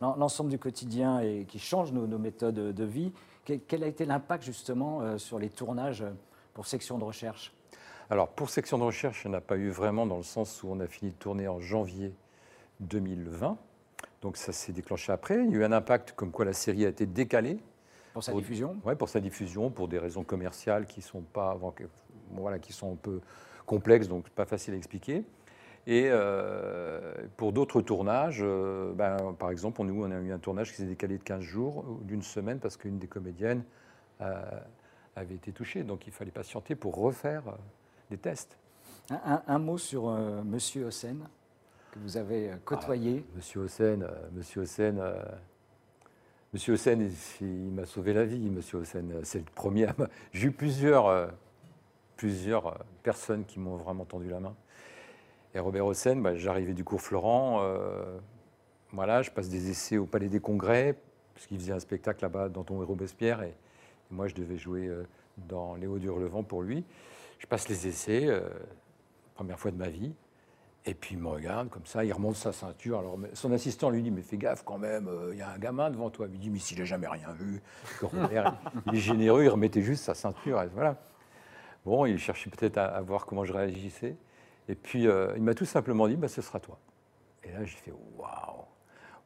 l'en- 0.00 0.16
l'ensemble 0.16 0.48
du 0.48 0.58
quotidien 0.58 1.20
et 1.20 1.44
qui 1.46 1.58
change 1.58 1.92
nos, 1.92 2.06
nos 2.06 2.18
méthodes 2.18 2.54
de 2.54 2.84
vie, 2.84 3.12
quel, 3.44 3.60
quel 3.60 3.84
a 3.84 3.86
été 3.86 4.06
l'impact 4.06 4.42
justement 4.44 5.18
sur 5.18 5.38
les 5.38 5.50
tournages 5.50 6.04
pour 6.54 6.66
section 6.66 6.96
de 6.96 7.04
recherche? 7.04 7.52
Alors 8.08 8.28
pour 8.28 8.48
section 8.50 8.78
de 8.78 8.84
recherche, 8.84 9.24
il 9.24 9.28
n'y 9.28 9.34
en 9.34 9.38
a 9.38 9.42
pas 9.42 9.56
eu 9.56 9.68
vraiment 9.68 10.06
dans 10.06 10.16
le 10.16 10.22
sens 10.22 10.62
où 10.62 10.68
on 10.70 10.80
a 10.80 10.86
fini 10.86 11.10
de 11.12 11.16
tourner 11.16 11.46
en 11.48 11.60
janvier 11.60 12.14
2020. 12.80 13.56
Donc 14.22 14.36
ça 14.36 14.52
s'est 14.52 14.72
déclenché 14.72 15.12
après. 15.12 15.44
Il 15.44 15.50
y 15.50 15.54
a 15.56 15.58
eu 15.58 15.64
un 15.64 15.72
impact 15.72 16.12
comme 16.12 16.30
quoi 16.30 16.44
la 16.46 16.52
série 16.52 16.86
a 16.86 16.88
été 16.88 17.04
décalée. 17.06 17.58
Pour 18.12 18.22
sa 18.24 18.32
Pour- 18.32 18.40
diffusion 18.40 18.76
Ouais, 18.84 18.94
pour 18.96 19.08
sa 19.08 19.20
diffusion, 19.20 19.70
pour 19.70 19.88
des 19.88 19.98
raisons 19.98 20.24
commerciales 20.24 20.86
qui 20.86 21.02
sont 21.02 21.22
pas 21.22 21.58
voilà, 22.30 22.58
qui 22.58 22.72
sont 22.72 22.92
un 22.92 22.96
peu 22.96 23.20
complexes, 23.66 24.08
donc 24.08 24.28
pas 24.30 24.44
facile 24.46 24.74
à 24.74 24.76
expliquer. 24.76 25.24
Et 25.86 26.06
euh, 26.10 27.12
pour 27.36 27.52
d'autres 27.52 27.82
tournages, 27.82 28.40
euh, 28.42 28.92
ben, 28.94 29.34
par 29.38 29.50
exemple, 29.50 29.82
nous, 29.82 30.04
on 30.04 30.10
a 30.10 30.18
eu 30.20 30.32
un 30.32 30.38
tournage 30.38 30.70
qui 30.70 30.76
s'est 30.76 30.84
décalé 30.86 31.18
de 31.18 31.22
15 31.24 31.40
jours 31.42 31.84
ou 31.88 32.04
d'une 32.04 32.22
semaine 32.22 32.58
parce 32.60 32.76
qu'une 32.76 32.98
des 32.98 33.08
comédiennes 33.08 33.64
euh, 34.20 34.42
avait 35.16 35.34
été 35.34 35.52
touchée. 35.52 35.82
Donc 35.82 36.06
il 36.06 36.12
fallait 36.12 36.30
patienter 36.30 36.74
pour 36.76 36.94
refaire 36.96 37.42
euh, 37.48 37.52
des 38.10 38.16
tests. 38.18 38.56
un, 39.10 39.20
un- 39.24 39.42
un 39.48 39.58
mot 39.58 39.76
sur 39.76 40.08
euh, 40.08 40.42
Monsieur 40.44 40.84
Hossein, 40.86 41.16
que 41.90 41.98
vous 41.98 42.16
avez 42.16 42.50
euh, 42.52 42.56
côtoyé. 42.64 43.26
Monsieur 43.34 43.62
Hossein, 43.62 44.02
euh, 44.02 44.08
Monsieur 44.32 44.60
Hossein, 44.62 44.96
euh, 44.98 45.20
Monsieur 46.52 46.74
Hossein, 46.74 47.08
il, 47.40 47.72
m'a 47.72 47.86
sauvé 47.86 48.12
la 48.12 48.26
vie. 48.26 48.50
Monsieur 48.50 48.76
Hossein, 48.76 49.04
c'est 49.22 49.38
le 49.38 49.44
premier. 49.54 49.86
J'ai 50.32 50.48
eu 50.48 50.50
plusieurs, 50.50 51.06
euh, 51.06 51.26
euh, 52.22 52.70
personnes 53.02 53.46
qui 53.46 53.58
m'ont 53.58 53.76
vraiment 53.76 54.04
tendu 54.04 54.28
la 54.28 54.38
main. 54.38 54.54
Et 55.54 55.58
Robert 55.58 55.86
Hossein, 55.86 56.16
bah, 56.16 56.36
j'arrivais 56.36 56.74
du 56.74 56.84
cours 56.84 57.00
Florent. 57.00 57.60
euh, 57.62 58.18
voilà, 58.92 59.22
je 59.22 59.30
passe 59.30 59.48
des 59.48 59.70
essais 59.70 59.96
au 59.96 60.04
Palais 60.04 60.28
des 60.28 60.40
Congrès 60.40 60.94
parce 61.32 61.46
qu'il 61.46 61.58
faisait 61.58 61.72
un 61.72 61.80
spectacle 61.80 62.22
là-bas 62.22 62.50
dans 62.50 62.64
ton 62.64 62.84
Robespierre 62.84 63.42
et, 63.42 63.48
et 63.48 64.14
moi 64.14 64.28
je 64.28 64.34
devais 64.34 64.58
jouer 64.58 64.90
dans 65.48 65.74
Les 65.76 65.86
Hauts 65.86 65.98
du 65.98 66.10
Relevant 66.10 66.42
pour 66.42 66.62
lui. 66.62 66.84
Je 67.38 67.46
passe 67.46 67.70
les 67.70 67.88
essais, 67.88 68.28
première 69.34 69.58
fois 69.58 69.70
de 69.70 69.78
ma 69.78 69.88
vie. 69.88 70.12
Et 70.84 70.94
puis 70.94 71.14
il 71.14 71.20
me 71.20 71.28
regarde 71.28 71.68
comme 71.68 71.86
ça, 71.86 72.04
il 72.04 72.12
remonte 72.12 72.34
sa 72.34 72.52
ceinture. 72.52 72.98
Alors 72.98 73.16
son 73.34 73.52
assistant 73.52 73.90
lui 73.90 74.02
dit 74.02 74.10
Mais 74.10 74.22
fais 74.22 74.36
gaffe 74.36 74.64
quand 74.64 74.78
même, 74.78 75.06
euh, 75.08 75.30
il 75.32 75.38
y 75.38 75.42
a 75.42 75.50
un 75.50 75.58
gamin 75.58 75.90
devant 75.90 76.10
toi. 76.10 76.26
Il 76.26 76.32
lui 76.32 76.38
dit 76.38 76.50
Mais 76.50 76.58
s'il 76.58 76.78
n'a 76.78 76.84
jamais 76.84 77.06
rien 77.06 77.32
vu, 77.32 77.62
que 78.00 78.06
Robert, 78.06 78.56
il 78.86 78.96
est 78.96 79.00
généreux, 79.00 79.44
il 79.44 79.48
remettait 79.48 79.82
juste 79.82 80.04
sa 80.04 80.14
ceinture. 80.14 80.60
Et 80.62 80.66
voilà. 80.74 80.96
Bon, 81.84 82.04
il 82.06 82.18
cherchait 82.18 82.50
peut-être 82.50 82.78
à, 82.78 82.86
à 82.86 83.00
voir 83.00 83.26
comment 83.26 83.44
je 83.44 83.52
réagissais. 83.52 84.16
Et 84.68 84.74
puis 84.74 85.06
euh, 85.06 85.32
il 85.36 85.42
m'a 85.42 85.54
tout 85.54 85.64
simplement 85.64 86.08
dit 86.08 86.16
bah, 86.16 86.28
Ce 86.28 86.42
sera 86.42 86.58
toi. 86.58 86.78
Et 87.44 87.52
là 87.52 87.64
j'ai 87.64 87.76
fait 87.76 87.92
Waouh 88.16 88.64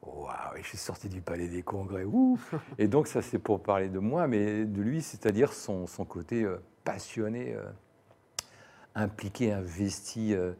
Waouh 0.02 0.56
Et 0.56 0.62
je 0.62 0.68
suis 0.68 0.78
sorti 0.78 1.08
du 1.08 1.22
palais 1.22 1.48
des 1.48 1.62
congrès. 1.62 2.04
Ouh 2.04 2.38
Et 2.78 2.86
donc 2.86 3.06
ça 3.06 3.22
c'est 3.22 3.38
pour 3.38 3.62
parler 3.62 3.88
de 3.88 3.98
moi, 3.98 4.26
mais 4.28 4.66
de 4.66 4.82
lui, 4.82 5.00
c'est-à-dire 5.00 5.54
son, 5.54 5.86
son 5.86 6.04
côté 6.04 6.42
euh, 6.44 6.58
passionné, 6.84 7.54
euh, 7.54 7.64
impliqué, 8.94 9.52
investi. 9.52 10.34
euh, 10.34 10.52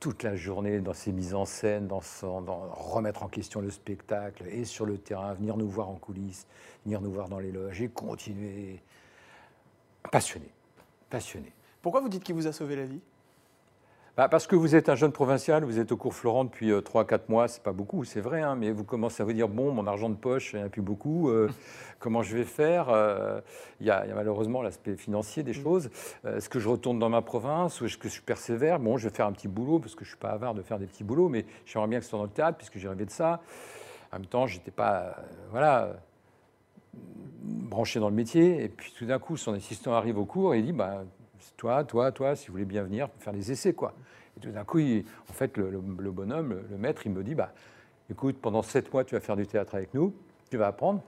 toute 0.00 0.22
la 0.22 0.36
journée 0.36 0.80
dans 0.80 0.92
ses 0.92 1.12
mises 1.12 1.34
en 1.34 1.44
scène, 1.44 1.86
dans, 1.86 2.00
son, 2.00 2.42
dans 2.42 2.68
remettre 2.72 3.22
en 3.22 3.28
question 3.28 3.60
le 3.60 3.70
spectacle 3.70 4.46
et 4.48 4.64
sur 4.64 4.86
le 4.86 4.98
terrain, 4.98 5.32
venir 5.34 5.56
nous 5.56 5.68
voir 5.68 5.88
en 5.88 5.94
coulisses, 5.94 6.46
venir 6.84 7.00
nous 7.00 7.10
voir 7.10 7.28
dans 7.28 7.38
les 7.38 7.52
loges 7.52 7.80
et 7.80 7.88
continuer. 7.88 8.80
Passionné, 10.12 10.50
passionné. 11.08 11.52
Pourquoi 11.80 12.00
vous 12.00 12.08
dites 12.08 12.22
qu'il 12.22 12.34
vous 12.34 12.46
a 12.46 12.52
sauvé 12.52 12.76
la 12.76 12.84
vie? 12.84 13.00
Bah, 14.16 14.28
parce 14.28 14.46
que 14.46 14.54
vous 14.54 14.76
êtes 14.76 14.88
un 14.88 14.94
jeune 14.94 15.10
provincial, 15.10 15.64
vous 15.64 15.80
êtes 15.80 15.90
au 15.90 15.96
cours 15.96 16.14
Florent 16.14 16.44
depuis 16.44 16.70
3-4 16.70 17.22
mois, 17.26 17.48
c'est 17.48 17.64
pas 17.64 17.72
beaucoup, 17.72 18.04
c'est 18.04 18.20
vrai, 18.20 18.42
hein, 18.42 18.54
mais 18.54 18.70
vous 18.70 18.84
commencez 18.84 19.20
à 19.20 19.26
vous 19.26 19.32
dire 19.32 19.48
bon, 19.48 19.72
mon 19.72 19.88
argent 19.88 20.08
de 20.08 20.14
poche, 20.14 20.52
il 20.52 20.56
n'y 20.58 20.62
en 20.62 20.66
a 20.66 20.68
plus 20.68 20.82
beaucoup, 20.82 21.30
euh, 21.30 21.50
comment 21.98 22.22
je 22.22 22.36
vais 22.36 22.44
faire 22.44 22.90
Euh, 22.90 23.40
Il 23.80 23.86
y, 23.86 23.90
a 23.90 24.04
il 24.04 24.10
y 24.10 24.12
a 24.12 24.14
malheureusement 24.14 24.62
l'aspect 24.62 24.94
financier 24.94 25.42
des 25.42 25.52
choses. 25.52 25.90
Euh, 26.24 26.36
est-ce 26.36 26.48
que 26.48 26.60
je 26.60 26.68
retourne 26.68 27.00
dans 27.00 27.08
ma 27.08 27.22
province 27.22 27.80
ou 27.80 27.86
est-ce 27.86 27.98
que 27.98 28.08
je 28.08 28.22
persévère? 28.22 28.78
Bon, 28.78 28.98
je 28.98 29.08
vais 29.08 29.14
faire 29.14 29.26
un 29.26 29.32
petit 29.32 29.48
boulot 29.48 29.80
parce 29.80 29.96
que 29.96 30.04
je 30.04 30.10
suis 30.10 30.18
pas 30.18 30.30
avare 30.30 30.54
de 30.54 30.62
faire 30.62 30.78
des 30.78 30.86
petits 30.86 31.02
boulots, 31.02 31.28
mais 31.28 31.44
j'aimerais 31.66 31.88
bien 31.88 31.98
que 31.98 32.04
ce 32.04 32.10
soit 32.10 32.18
dans 32.20 32.26
le 32.26 32.30
théâtre 32.30 32.56
puisque 32.56 32.78
j'ai 32.78 32.88
rêvé 32.88 33.06
de 33.06 33.10
ça. 33.10 33.40
En 34.12 34.18
même 34.20 34.26
temps, 34.26 34.46
j'étais 34.46 34.70
pas, 34.70 35.00
euh, 35.00 35.12
voilà, 35.50 35.88
branché 37.42 37.98
dans 37.98 38.10
le 38.10 38.14
métier. 38.14 38.62
Et 38.62 38.68
puis 38.68 38.94
tout 38.96 39.06
d'un 39.06 39.18
coup, 39.18 39.36
son 39.36 39.54
assistant 39.54 39.92
arrive 39.92 40.18
au 40.18 40.24
cours 40.24 40.54
et 40.54 40.60
il 40.60 40.66
dit 40.66 40.72
bah, 40.72 41.02
toi, 41.56 41.84
toi, 41.84 42.12
toi, 42.12 42.36
si 42.36 42.48
vous 42.48 42.52
voulez 42.54 42.64
bien 42.64 42.82
venir 42.82 43.08
faire 43.18 43.32
des 43.32 43.52
essais, 43.52 43.72
quoi. 43.72 43.94
Et 44.36 44.40
tout 44.40 44.50
d'un 44.50 44.64
coup, 44.64 44.78
il- 44.80 45.04
en 45.28 45.32
fait, 45.32 45.56
le, 45.56 45.70
le- 45.70 45.82
le 45.98 46.10
bonhomme, 46.10 46.50
le, 46.50 46.64
le 46.70 46.76
maître, 46.78 47.06
il 47.06 47.12
me 47.12 47.22
dit 47.22 47.34
bah, 47.34 47.52
écoute, 48.10 48.38
pendant 48.40 48.62
sept 48.62 48.92
mois, 48.92 49.04
tu 49.04 49.14
vas 49.14 49.20
faire 49.20 49.36
du 49.36 49.46
théâtre 49.46 49.74
avec 49.74 49.94
nous, 49.94 50.14
tu 50.50 50.56
vas 50.56 50.66
apprendre. 50.68 51.02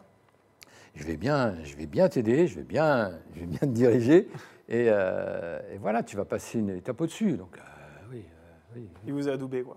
Je 0.95 1.05
vais 1.05 1.17
bien, 1.17 1.63
je 1.65 1.77
vais 1.77 1.87
bien 1.87 2.09
t'aider, 2.09 2.47
je 2.47 2.57
vais 2.57 2.63
bien, 2.65 3.19
je 3.35 3.41
vais 3.41 3.47
bien 3.47 3.59
te 3.59 3.65
diriger, 3.67 4.29
et, 4.69 4.87
euh, 4.89 5.61
et 5.73 5.77
voilà, 5.79 6.03
tu 6.03 6.17
vas 6.17 6.25
passer 6.25 6.59
une 6.59 6.71
étape 6.71 7.01
au-dessus. 7.01 7.37
Donc 7.37 7.59
euh, 7.59 7.61
oui, 8.11 8.25
euh, 8.27 8.77
oui, 8.77 8.89
Il 9.07 9.13
vous 9.13 9.29
a 9.29 9.33
adoubé, 9.33 9.63
quoi. 9.63 9.77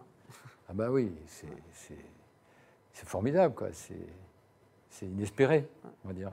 ah 0.70 0.74
bah 0.74 0.90
oui, 0.92 1.12
c'est- 1.28 1.48
formidable, 3.06 3.56
quoi. 3.56 3.70
C'est 3.72 5.06
inespéré, 5.06 5.68
on 6.04 6.10
va 6.10 6.14
dire. 6.14 6.32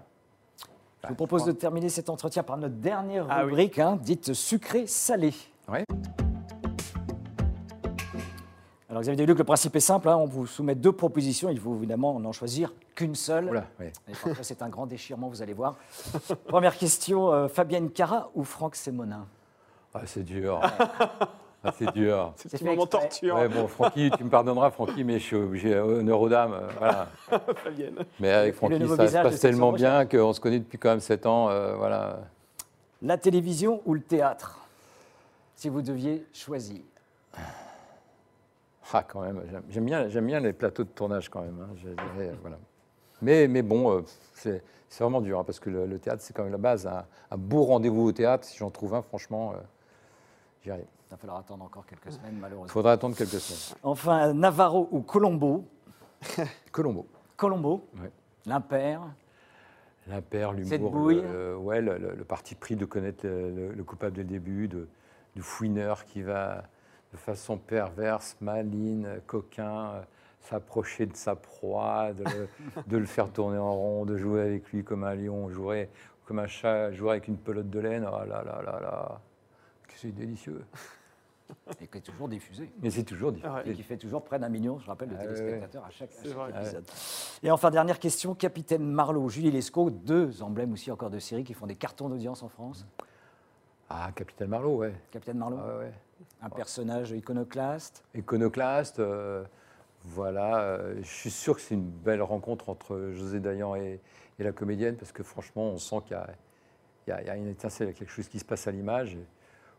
Je 1.06 1.10
vous 1.10 1.14
propose 1.14 1.44
de 1.44 1.52
terminer 1.52 1.88
cet 1.88 2.10
entretien 2.10 2.42
par 2.42 2.56
notre 2.56 2.74
dernière 2.74 3.26
Ah 3.30 3.44
oui. 3.44 3.50
rubrique, 3.50 3.78
hein, 3.78 3.96
dite 4.02 4.32
sucré-salé. 4.32 5.32
Ouais. 5.68 5.84
Alors 8.90 9.02
Xavier 9.02 9.24
Deluc, 9.26 9.38
le 9.38 9.44
principe 9.44 9.76
est 9.76 9.80
simple, 9.80 10.08
hein, 10.08 10.16
on 10.16 10.24
vous 10.26 10.46
soumet 10.46 10.74
deux 10.74 10.92
propositions, 10.92 11.50
il 11.50 11.60
faut 11.60 11.76
évidemment 11.76 12.18
n'en 12.18 12.32
choisir 12.32 12.72
qu'une 12.94 13.14
seule. 13.14 13.44
Voilà, 13.46 13.66
ouais. 13.78 13.92
Et 14.08 14.12
parfois 14.12 14.34
c'est 14.42 14.62
un 14.62 14.68
grand 14.68 14.86
déchirement, 14.86 15.28
vous 15.28 15.42
allez 15.42 15.52
voir. 15.52 15.76
Première 16.48 16.76
question, 16.76 17.32
euh, 17.32 17.48
Fabienne 17.48 17.90
Cara 17.90 18.30
ou 18.34 18.42
Franck 18.44 18.74
Sémonin? 18.74 19.26
Ah, 19.94 20.00
c'est 20.06 20.24
dur. 20.24 20.60
Ah, 21.64 21.72
c'est 21.76 21.92
dur. 21.92 22.32
C'est 22.36 22.62
un 22.62 22.64
moment 22.66 22.82
exprès. 22.82 23.00
torture, 23.00 23.34
Ouais, 23.36 23.48
bon, 23.48 23.66
Francky, 23.66 24.10
tu 24.16 24.22
me 24.24 24.30
pardonneras, 24.30 24.70
Francky, 24.70 25.02
mais 25.04 25.18
je 25.18 25.24
suis 25.24 25.36
obligé, 25.36 25.76
honneur 25.76 26.20
aux 26.20 26.28
dames, 26.28 26.52
euh, 26.54 26.68
voilà. 26.78 27.08
Fabienne. 27.56 27.96
Mais 28.20 28.30
avec 28.30 28.54
Francky, 28.54 28.86
ça 28.88 29.08
se 29.08 29.12
passe 29.14 29.40
tellement 29.40 29.72
bien 29.72 30.06
qu'on 30.06 30.32
se 30.32 30.40
connaît 30.40 30.60
depuis 30.60 30.78
quand 30.78 30.90
même 30.90 31.00
7 31.00 31.26
ans, 31.26 31.48
euh, 31.50 31.74
voilà. 31.76 32.20
La 33.02 33.18
télévision 33.18 33.82
ou 33.84 33.94
le 33.94 34.00
théâtre 34.00 34.60
Si 35.56 35.68
vous 35.68 35.82
deviez 35.82 36.24
choisir. 36.32 36.80
Ah, 38.92 39.02
quand 39.02 39.20
même, 39.20 39.42
j'aime- 39.70 39.84
bien, 39.84 40.08
j'aime 40.08 40.26
bien 40.26 40.40
les 40.40 40.52
plateaux 40.52 40.84
de 40.84 40.88
tournage 40.88 41.28
quand 41.28 41.42
même, 41.42 41.58
hein, 41.60 41.74
je 41.82 41.88
euh, 41.88 42.32
voilà. 42.40 42.56
Mais, 43.20 43.48
mais 43.48 43.62
bon, 43.62 43.98
euh, 43.98 44.02
c'est 44.34 44.62
c'est 44.88 45.02
vraiment 45.02 45.20
dur, 45.20 45.40
hein, 45.40 45.44
parce 45.44 45.58
que 45.58 45.68
le, 45.68 45.84
le 45.86 45.98
théâtre, 45.98 46.22
c'est 46.22 46.32
quand 46.32 46.44
même 46.44 46.52
la 46.52 46.58
base. 46.58 46.86
Un, 46.86 47.04
un 47.30 47.36
beau 47.36 47.64
rendez-vous 47.64 48.04
au 48.06 48.12
théâtre, 48.12 48.44
si 48.44 48.56
j'en 48.56 48.70
trouve 48.70 48.94
un, 48.94 49.02
franchement, 49.02 49.52
euh, 49.52 49.60
J'y 50.62 50.70
arrive. 50.70 50.84
Il 51.06 51.10
va 51.10 51.16
falloir 51.16 51.38
attendre 51.38 51.64
encore 51.64 51.86
quelques 51.86 52.10
semaines, 52.12 52.32
Il 52.34 52.40
malheureusement. 52.40 52.72
faudra 52.72 52.92
attendre 52.92 53.16
quelques 53.16 53.30
semaines. 53.40 53.78
Enfin, 53.84 54.32
Navarro 54.34 54.88
ou 54.90 55.02
Colombo? 55.02 55.64
Colombo. 56.72 57.06
Colombo, 57.36 57.88
Ouais. 58.00 58.10
l'impair. 58.46 59.02
L'impair, 60.08 60.52
Cette 60.64 60.72
l'humour, 60.80 60.90
bouille. 60.92 61.20
le, 61.22 61.56
ouais, 61.56 61.80
le, 61.80 61.98
le- 61.98 62.14
le 62.14 62.24
parti 62.24 62.54
pris 62.54 62.76
de 62.76 62.84
connaître 62.84 63.26
le, 63.26 63.50
le- 63.50 63.72
le 63.72 63.84
coupable 63.84 64.12
dès 64.14 64.22
le 64.22 64.28
début, 64.28 64.68
de, 64.68 64.88
du 65.34 65.42
fouineur 65.42 66.04
qui 66.04 66.22
va 66.22 66.64
de 67.12 67.16
façon 67.16 67.56
perverse, 67.58 68.36
maligne, 68.40 69.06
coquin, 69.26 69.90
euh, 69.90 70.02
s'approcher 70.42 71.06
de 71.06 71.16
sa 71.16 71.34
proie, 71.36 72.12
de 72.12 72.22
le, 72.24 72.48
de 72.86 72.96
le 72.96 73.06
faire 73.06 73.30
tourner 73.32 73.58
en 73.58 73.72
rond, 73.74 74.04
de 74.06 74.16
jouer 74.16 74.40
avec 74.42 74.72
lui 74.72 74.82
comme 74.84 75.02
un 75.04 75.14
lion, 75.14 75.50
jouer 75.50 75.88
comme 76.24 76.38
un 76.40 76.46
chat, 76.46 76.90
jouer 76.92 77.10
avec 77.10 77.28
une 77.28 77.36
pelote 77.36 77.68
de 77.70 77.78
laine. 77.80 78.06
Oh 78.08 78.18
là 78.26 78.42
là 78.44 78.62
là 78.64 78.80
là, 78.80 79.20
que 79.88 79.94
c'est 79.96 80.12
délicieux. 80.12 80.64
Et 81.80 81.86
qui 81.86 81.98
est 81.98 82.00
toujours 82.00 82.28
diffusé. 82.28 82.72
Mais 82.82 82.90
c'est 82.90 83.04
toujours 83.04 83.32
difficile. 83.32 83.52
Ouais. 83.54 83.70
Et 83.70 83.74
qui 83.74 83.82
fait 83.82 83.96
toujours 83.96 84.24
près 84.24 84.38
d'un 84.38 84.48
million, 84.48 84.78
je 84.78 84.86
rappelle, 84.86 85.08
de 85.08 85.14
Ah 85.16 85.20
ouais, 85.22 85.26
téléspectateurs 85.34 85.84
à 85.84 85.90
chaque, 85.90 86.10
à 86.10 86.24
chaque 86.24 86.56
épisode. 86.64 86.84
Et 87.42 87.50
enfin, 87.50 87.70
dernière 87.70 87.98
question, 87.98 88.34
Capitaine 88.34 88.84
Marlowe, 88.84 89.28
Julie 89.28 89.50
Lescaut, 89.50 89.90
deux 89.90 90.42
emblèmes 90.42 90.72
aussi 90.72 90.90
encore 90.90 91.10
de 91.10 91.18
série 91.18 91.44
qui 91.44 91.54
font 91.54 91.66
des 91.66 91.76
cartons 91.76 92.08
d'audience 92.08 92.42
en 92.42 92.48
France. 92.48 92.86
Ah, 93.88 94.10
Capitaine 94.14 94.48
Marlowe, 94.48 94.78
ouais. 94.78 94.94
Capitaine 95.12 95.38
Marlowe, 95.38 95.60
Ah 95.62 95.78
ouais. 95.78 95.92
un 96.42 96.50
personnage 96.50 97.12
iconoclaste. 97.12 98.02
iconoclaste. 98.14 98.98
euh, 98.98 99.44
voilà, 100.04 100.58
euh, 100.60 100.96
je 101.02 101.08
suis 101.08 101.30
sûr 101.30 101.54
que 101.56 101.60
c'est 101.60 101.74
une 101.74 101.88
belle 101.90 102.22
rencontre 102.22 102.68
entre 102.68 103.10
José 103.12 103.40
Dayan 103.40 103.74
et, 103.76 104.00
et 104.38 104.44
la 104.44 104.52
comédienne 104.52 104.96
parce 104.96 105.12
que 105.12 105.22
franchement, 105.22 105.64
on 105.64 105.78
sent 105.78 105.96
qu'il 106.06 106.16
y 107.08 107.10
y 107.10 107.12
a 107.30 107.36
une 107.36 107.48
étincelle, 107.48 107.88
il 107.88 107.90
y 107.92 107.94
a 107.94 107.98
quelque 107.98 108.10
chose 108.12 108.28
qui 108.28 108.38
se 108.40 108.44
passe 108.44 108.66
à 108.66 108.70
l'image. 108.72 109.16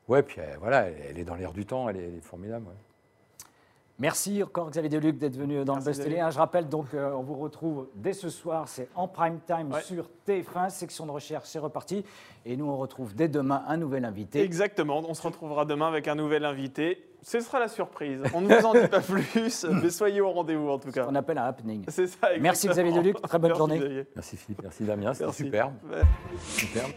Ouais, 0.07 0.23
puis 0.23 0.39
euh, 0.39 0.55
voilà, 0.59 0.87
elle, 0.87 1.17
est 1.17 1.23
dans 1.25 1.35
l'air 1.35 1.51
du 1.51 1.65
temps, 1.65 1.89
elle 1.89 1.97
est, 1.97 2.03
elle 2.07 2.15
est 2.15 2.21
formidable. 2.21 2.65
ouais. 2.67 2.73
Merci 3.99 4.43
encore 4.43 4.69
Xavier 4.69 4.89
Deluc 4.91 5.17
d'être 5.17 5.35
venu 5.35 5.65
dans 5.65 5.73
Merci, 5.73 5.87
le 5.89 5.91
Best 5.95 6.03
Télé. 6.07 6.23
Je 6.29 6.37
rappelle 6.37 6.69
donc, 6.69 6.85
euh, 6.93 7.11
on 7.13 7.23
vous 7.23 7.33
retrouve 7.33 7.87
dès 7.95 8.13
ce 8.13 8.29
soir, 8.29 8.67
c'est 8.67 8.89
en 8.93 9.07
prime 9.07 9.39
time 9.47 9.71
Ouais. 9.71 9.81
sur 9.81 10.07
TF1, 10.27 10.69
section 10.69 11.07
de 11.07 11.11
recherche, 11.11 11.45
c'est 11.47 11.57
reparti. 11.57 12.05
Et 12.45 12.55
nous, 12.57 12.65
on 12.69 12.77
retrouve 12.77 13.15
dès 13.15 13.27
demain 13.27 13.63
un 13.67 13.75
nouvel 13.77 14.05
invité. 14.05 14.39
Exactement, 14.41 14.99
on 14.99 15.15
se 15.15 15.23
retrouvera 15.23 15.65
demain 15.65 15.87
avec 15.87 16.07
un 16.07 16.13
nouvel 16.13 16.45
invité. 16.45 17.09
Ce 17.23 17.39
sera 17.39 17.59
la 17.59 17.67
surprise. 17.67 18.21
On 18.35 18.41
ne 18.41 18.55
vous 18.55 18.65
en 18.67 18.73
dit 18.73 18.87
pas 18.87 18.99
plus, 19.33 19.65
mais 19.81 19.89
soyez 19.89 20.21
au 20.21 20.29
rendez-vous 20.29 20.69
en 20.69 20.77
tout 20.77 20.91
cas. 20.91 21.07
On 21.09 21.15
appelle 21.15 21.39
un 21.39 21.45
happening. 21.45 21.83
C'est 21.87 22.05
ça. 22.05 22.27
Merci 22.39 22.67
exactement. 22.67 22.91
Xavier 22.91 22.91
Deluc, 23.13 23.21
très 23.23 23.39
bonne 23.39 23.49
Merci, 23.49 23.57
journée. 23.57 23.79
Xavier. 23.79 24.05
Merci 24.15 24.37
Philippe, 24.37 24.61
merci 24.61 24.83
Damien, 24.83 25.13
c'était 25.13 25.25
Merci. 25.25 25.43
superbe. 25.43 25.73
Ouais. 25.91 26.01
superbe. 26.45 26.91